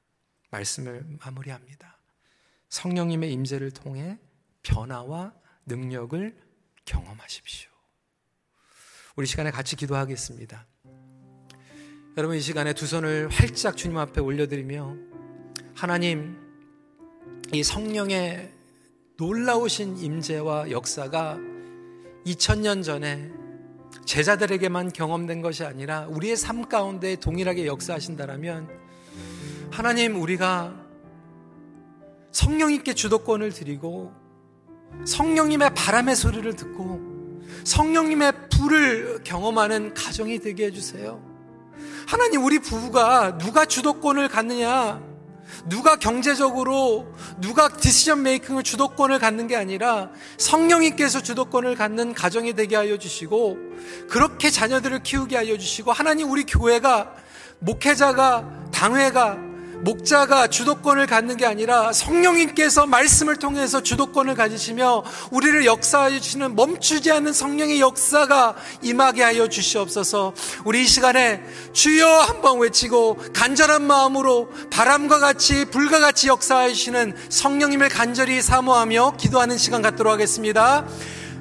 말씀을 0.49 1.03
마무리합니다. 1.19 1.97
성령님의 2.69 3.33
임재를 3.33 3.71
통해 3.71 4.17
변화와 4.63 5.33
능력을 5.65 6.37
경험하십시오. 6.85 7.69
우리 9.17 9.27
시간에 9.27 9.51
같이 9.51 9.75
기도하겠습니다. 9.75 10.65
여러분 12.17 12.35
이 12.35 12.41
시간에 12.41 12.73
두 12.73 12.87
손을 12.87 13.29
활짝 13.29 13.77
주님 13.77 13.95
앞에 13.99 14.21
올려드리며 14.21 14.95
하나님 15.75 16.35
이 17.53 17.61
성령의 17.61 18.51
놀라우신 19.17 19.99
임재와 19.99 20.71
역사가 20.71 21.37
2000년 22.25 22.83
전에 22.83 23.29
제자들에게만 24.05 24.93
경험된 24.93 25.43
것이 25.43 25.63
아니라 25.63 26.07
우리의 26.07 26.37
삶 26.37 26.67
가운데 26.67 27.17
동일하게 27.17 27.67
역사하신다라면 27.67 28.67
하나님 29.69 30.19
우리가 30.19 30.75
성령님께 32.31 32.95
주도권을 32.95 33.51
드리고 33.51 34.11
성령님의 35.05 35.75
바람의 35.75 36.15
소리를 36.15 36.55
듣고 36.55 36.99
성령님의 37.63 38.49
불을 38.49 39.21
경험하는 39.23 39.93
가정이 39.93 40.39
되게 40.39 40.65
해주세요. 40.65 41.26
하나님, 42.07 42.45
우리 42.45 42.57
부부가 42.57 43.37
누가 43.37 43.65
주도권을 43.65 44.29
갖느냐, 44.29 45.01
누가 45.65 45.97
경제적으로, 45.97 47.13
누가 47.41 47.67
디시전 47.67 48.23
메이킹을 48.23 48.63
주도권을 48.63 49.19
갖는 49.19 49.47
게 49.47 49.57
아니라 49.57 50.09
성령님께서 50.37 51.21
주도권을 51.21 51.75
갖는 51.75 52.13
가정이 52.13 52.53
되게 52.53 52.77
하여 52.77 52.97
주시고, 52.97 53.57
그렇게 54.09 54.49
자녀들을 54.49 55.03
키우게 55.03 55.35
하여 55.35 55.57
주시고, 55.57 55.91
하나님, 55.91 56.31
우리 56.31 56.45
교회가, 56.45 57.13
목회자가, 57.59 58.69
당회가, 58.71 59.37
목자가 59.81 60.47
주도권을 60.47 61.07
갖는 61.07 61.37
게 61.37 61.45
아니라 61.45 61.93
성령님께서 61.93 62.85
말씀을 62.87 63.37
통해서 63.37 63.81
주도권을 63.81 64.35
가지시며 64.35 65.03
우리를 65.31 65.65
역사하여 65.65 66.19
주시는 66.19 66.55
멈추지 66.55 67.11
않는 67.11 67.33
성령의 67.33 67.79
역사가 67.79 68.55
임하게 68.81 69.23
하여 69.23 69.47
주시옵소서. 69.47 70.33
우리 70.65 70.83
이 70.83 70.87
시간에 70.87 71.43
주여 71.73 72.07
한번 72.07 72.59
외치고 72.59 73.17
간절한 73.33 73.83
마음으로 73.83 74.49
바람과 74.71 75.19
같이 75.19 75.65
불과 75.65 75.99
같이 75.99 76.27
역사하여 76.27 76.69
주시는 76.69 77.15
성령님을 77.29 77.89
간절히 77.89 78.41
사모하며 78.41 79.17
기도하는 79.17 79.57
시간 79.57 79.81
갖도록 79.81 80.11
하겠습니다. 80.11 80.85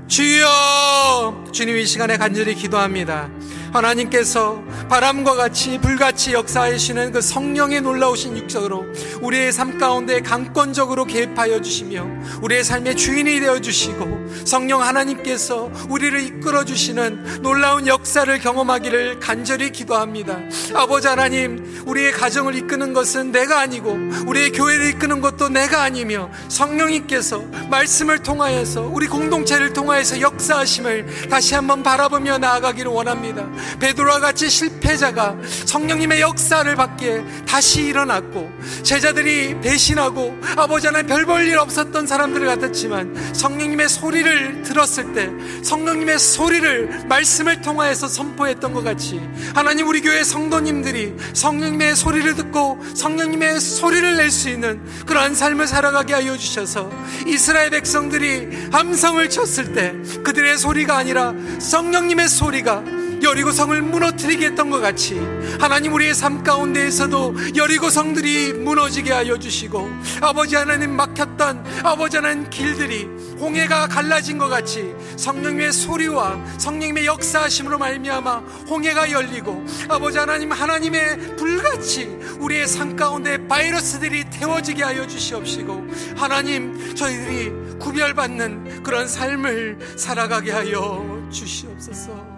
주여 0.08 1.44
주님 1.52 1.76
이 1.76 1.86
시간에 1.86 2.16
간절히 2.16 2.54
기도합니다. 2.54 3.28
하나님께서 3.76 4.62
바람과 4.88 5.34
같이 5.34 5.78
불같이 5.78 6.32
역사하시는 6.32 7.12
그 7.12 7.20
성령의 7.20 7.80
놀라우신 7.80 8.36
육적으로 8.36 8.86
우리의 9.20 9.52
삶 9.52 9.78
가운데 9.78 10.20
강권적으로 10.20 11.04
개입하여 11.04 11.60
주시며 11.60 12.06
우리의 12.42 12.64
삶의 12.64 12.96
주인이 12.96 13.40
되어 13.40 13.60
주시고 13.60 14.26
성령 14.44 14.82
하나님께서 14.82 15.70
우리를 15.88 16.20
이끌어 16.20 16.64
주시는 16.64 17.42
놀라운 17.42 17.86
역사를 17.86 18.38
경험하기를 18.38 19.20
간절히 19.20 19.70
기도합니다. 19.70 20.38
아버지 20.74 21.08
하나님, 21.08 21.82
우리의 21.86 22.12
가정을 22.12 22.54
이끄는 22.54 22.92
것은 22.92 23.32
내가 23.32 23.60
아니고 23.60 23.96
우리의 24.26 24.52
교회를 24.52 24.90
이끄는 24.90 25.20
것도 25.20 25.48
내가 25.48 25.82
아니며 25.82 26.30
성령님께서 26.48 27.42
말씀을 27.70 28.20
통하여서 28.20 28.90
우리 28.92 29.06
공동체를 29.06 29.72
통하여서 29.72 30.20
역사하심을 30.20 31.28
다시 31.28 31.54
한번 31.54 31.82
바라보며 31.82 32.38
나아가기를 32.38 32.90
원합니다. 32.90 33.46
베드로와 33.80 34.20
같이 34.20 34.48
실패자가 34.48 35.36
성령님의 35.66 36.20
역사를 36.20 36.74
받기에 36.74 37.24
다시 37.46 37.82
일어났고 37.82 38.50
제자들이 38.82 39.60
배신하고 39.60 40.38
아버지 40.56 40.86
하나님 40.86 41.08
별볼 41.08 41.46
일 41.46 41.58
없었던 41.58 42.06
사람들 42.06 42.46
같았지만 42.46 43.34
성령님의 43.34 43.88
소리를 43.88 44.62
들었을 44.62 45.12
때 45.12 45.30
성령님의 45.62 46.18
소리를 46.18 47.06
말씀을 47.08 47.60
통하여서 47.62 48.08
선포했던 48.08 48.72
것 48.72 48.82
같이 48.84 49.20
하나님 49.54 49.88
우리 49.88 50.00
교회 50.00 50.22
성도님들이 50.24 51.14
성령님의 51.32 51.96
소리를 51.96 52.34
듣고 52.34 52.78
성령님의 52.94 53.60
소리를 53.60 54.16
낼 54.16 54.26
수 54.36 54.50
있는 54.50 54.80
그러한 55.06 55.34
삶을 55.34 55.66
살아가게 55.66 56.12
하여 56.12 56.36
주셔서 56.36 56.90
이스라엘 57.26 57.70
백성들이 57.70 58.68
함성을 58.72 59.30
쳤을 59.30 59.72
때 59.72 59.94
그들의 60.22 60.58
소리가 60.58 60.96
아니라 60.96 61.32
성령님의 61.58 62.28
소리가 62.28 62.82
여리고성을 63.26 63.82
무너뜨리게 63.82 64.46
했던 64.46 64.70
것 64.70 64.80
같이 64.80 65.18
하나님 65.60 65.92
우리의 65.94 66.14
삶 66.14 66.44
가운데에서도 66.44 67.56
여리고성들이 67.56 68.52
무너지게 68.52 69.12
하여 69.12 69.36
주시고 69.36 69.90
아버지 70.20 70.54
하나님 70.54 70.94
막혔던 70.94 71.64
아버지 71.82 72.16
하나님 72.16 72.48
길들이 72.48 73.04
홍해가 73.38 73.88
갈라진 73.88 74.38
것 74.38 74.48
같이 74.48 74.94
성령님의 75.16 75.72
소리와 75.72 76.38
성령님의 76.58 77.06
역사하심으로 77.06 77.78
말미암아 77.78 78.36
홍해가 78.68 79.10
열리고 79.10 79.64
아버지 79.88 80.18
하나님 80.18 80.52
하나님의 80.52 81.36
불같이 81.36 82.04
우리의 82.38 82.66
삶 82.68 82.94
가운데 82.94 83.46
바이러스들이 83.48 84.30
태워지게 84.30 84.84
하여 84.84 85.06
주시옵시고 85.06 85.86
하나님 86.16 86.94
저희들이 86.94 87.78
구별받는 87.78 88.82
그런 88.82 89.08
삶을 89.08 89.96
살아가게 89.96 90.52
하여 90.52 91.28
주시옵소서. 91.30 92.35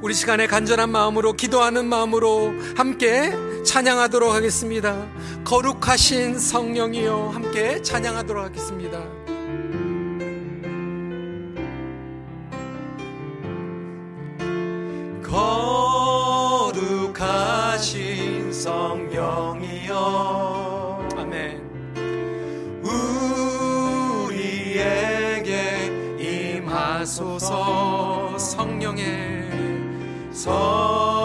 우리 0.00 0.14
시간에 0.14 0.46
간절한 0.46 0.90
마음으로 0.90 1.32
기도하는 1.32 1.86
마음으로 1.86 2.52
함께 2.76 3.32
찬양하도록 3.64 4.32
하겠습니다. 4.32 5.08
거룩하신 5.44 6.38
성령이여 6.38 7.30
함께 7.34 7.82
찬양하도록 7.82 8.44
하겠습니다. 8.44 9.02
거룩하신 17.08 18.52
성령이여 18.52 19.96
아멘. 21.16 21.60
우리에게 24.28 25.42
임하소서 26.56 28.07
성 30.38 31.17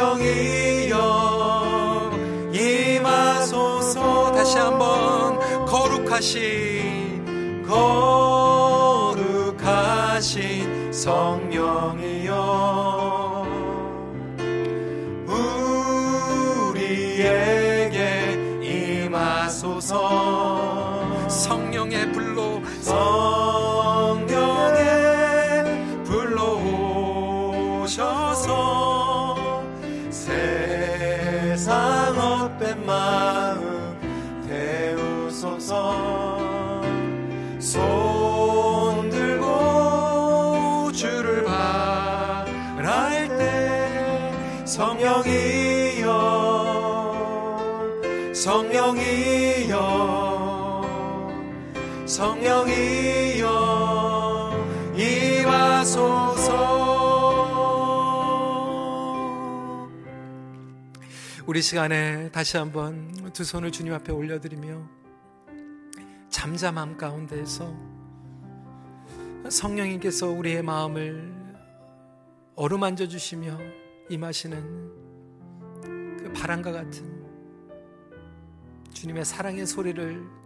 성령이여 0.00 0.96
임하소서. 2.54 4.32
다시 4.32 4.56
한번 4.56 5.38
거룩하신 5.66 7.20
거룩하신 9.52 10.92
성령이여 10.92 12.30
성령이여 52.50 53.46
임하소서. 54.96 56.50
우리 61.46 61.62
시간에 61.62 62.28
다시 62.32 62.56
한번 62.56 63.30
두 63.32 63.44
손을 63.44 63.70
주님 63.70 63.94
앞에 63.94 64.10
올려드리며 64.10 64.82
잠잠함 66.28 66.96
가운데에서 66.96 67.72
성령님께서 69.48 70.26
우리의 70.26 70.64
마음을 70.64 71.32
어루만져 72.56 73.06
주시며 73.06 73.60
임하시는 74.08 74.90
그 75.82 76.32
바람과 76.34 76.72
같은 76.72 77.24
주님의 78.92 79.24
사랑의 79.24 79.66
소리를 79.66 80.40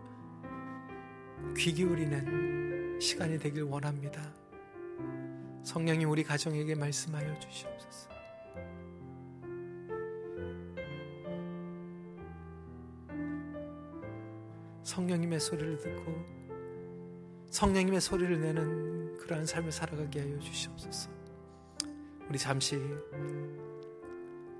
귀 1.57 1.73
기울이는 1.73 2.99
시간이 3.01 3.39
되길 3.39 3.63
원합니다. 3.63 4.35
성령님 5.63 6.11
우리 6.11 6.23
가정에게 6.23 6.75
말씀하여 6.75 7.39
주시옵소서. 7.39 8.11
성령님의 14.83 15.41
소리를 15.41 15.79
듣고 15.79 16.35
성령님의 17.51 18.01
소리를 18.01 18.41
내는 18.41 19.17
그러한 19.19 19.47
삶을 19.47 19.73
살아가게 19.73 20.21
하여 20.21 20.39
주시옵소서. 20.39 21.11
우리 22.29 22.39
잠시 22.39 22.79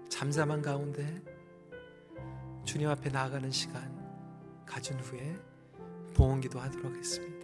잠잠한 0.09 0.63
가운데 0.63 1.23
주님 2.65 2.89
앞에 2.89 3.11
나아가는 3.11 3.51
시간 3.51 3.93
가진 4.65 4.99
후에 5.01 5.37
봉헌기도 6.15 6.59
하도록 6.61 6.93
하겠습니다. 6.93 7.44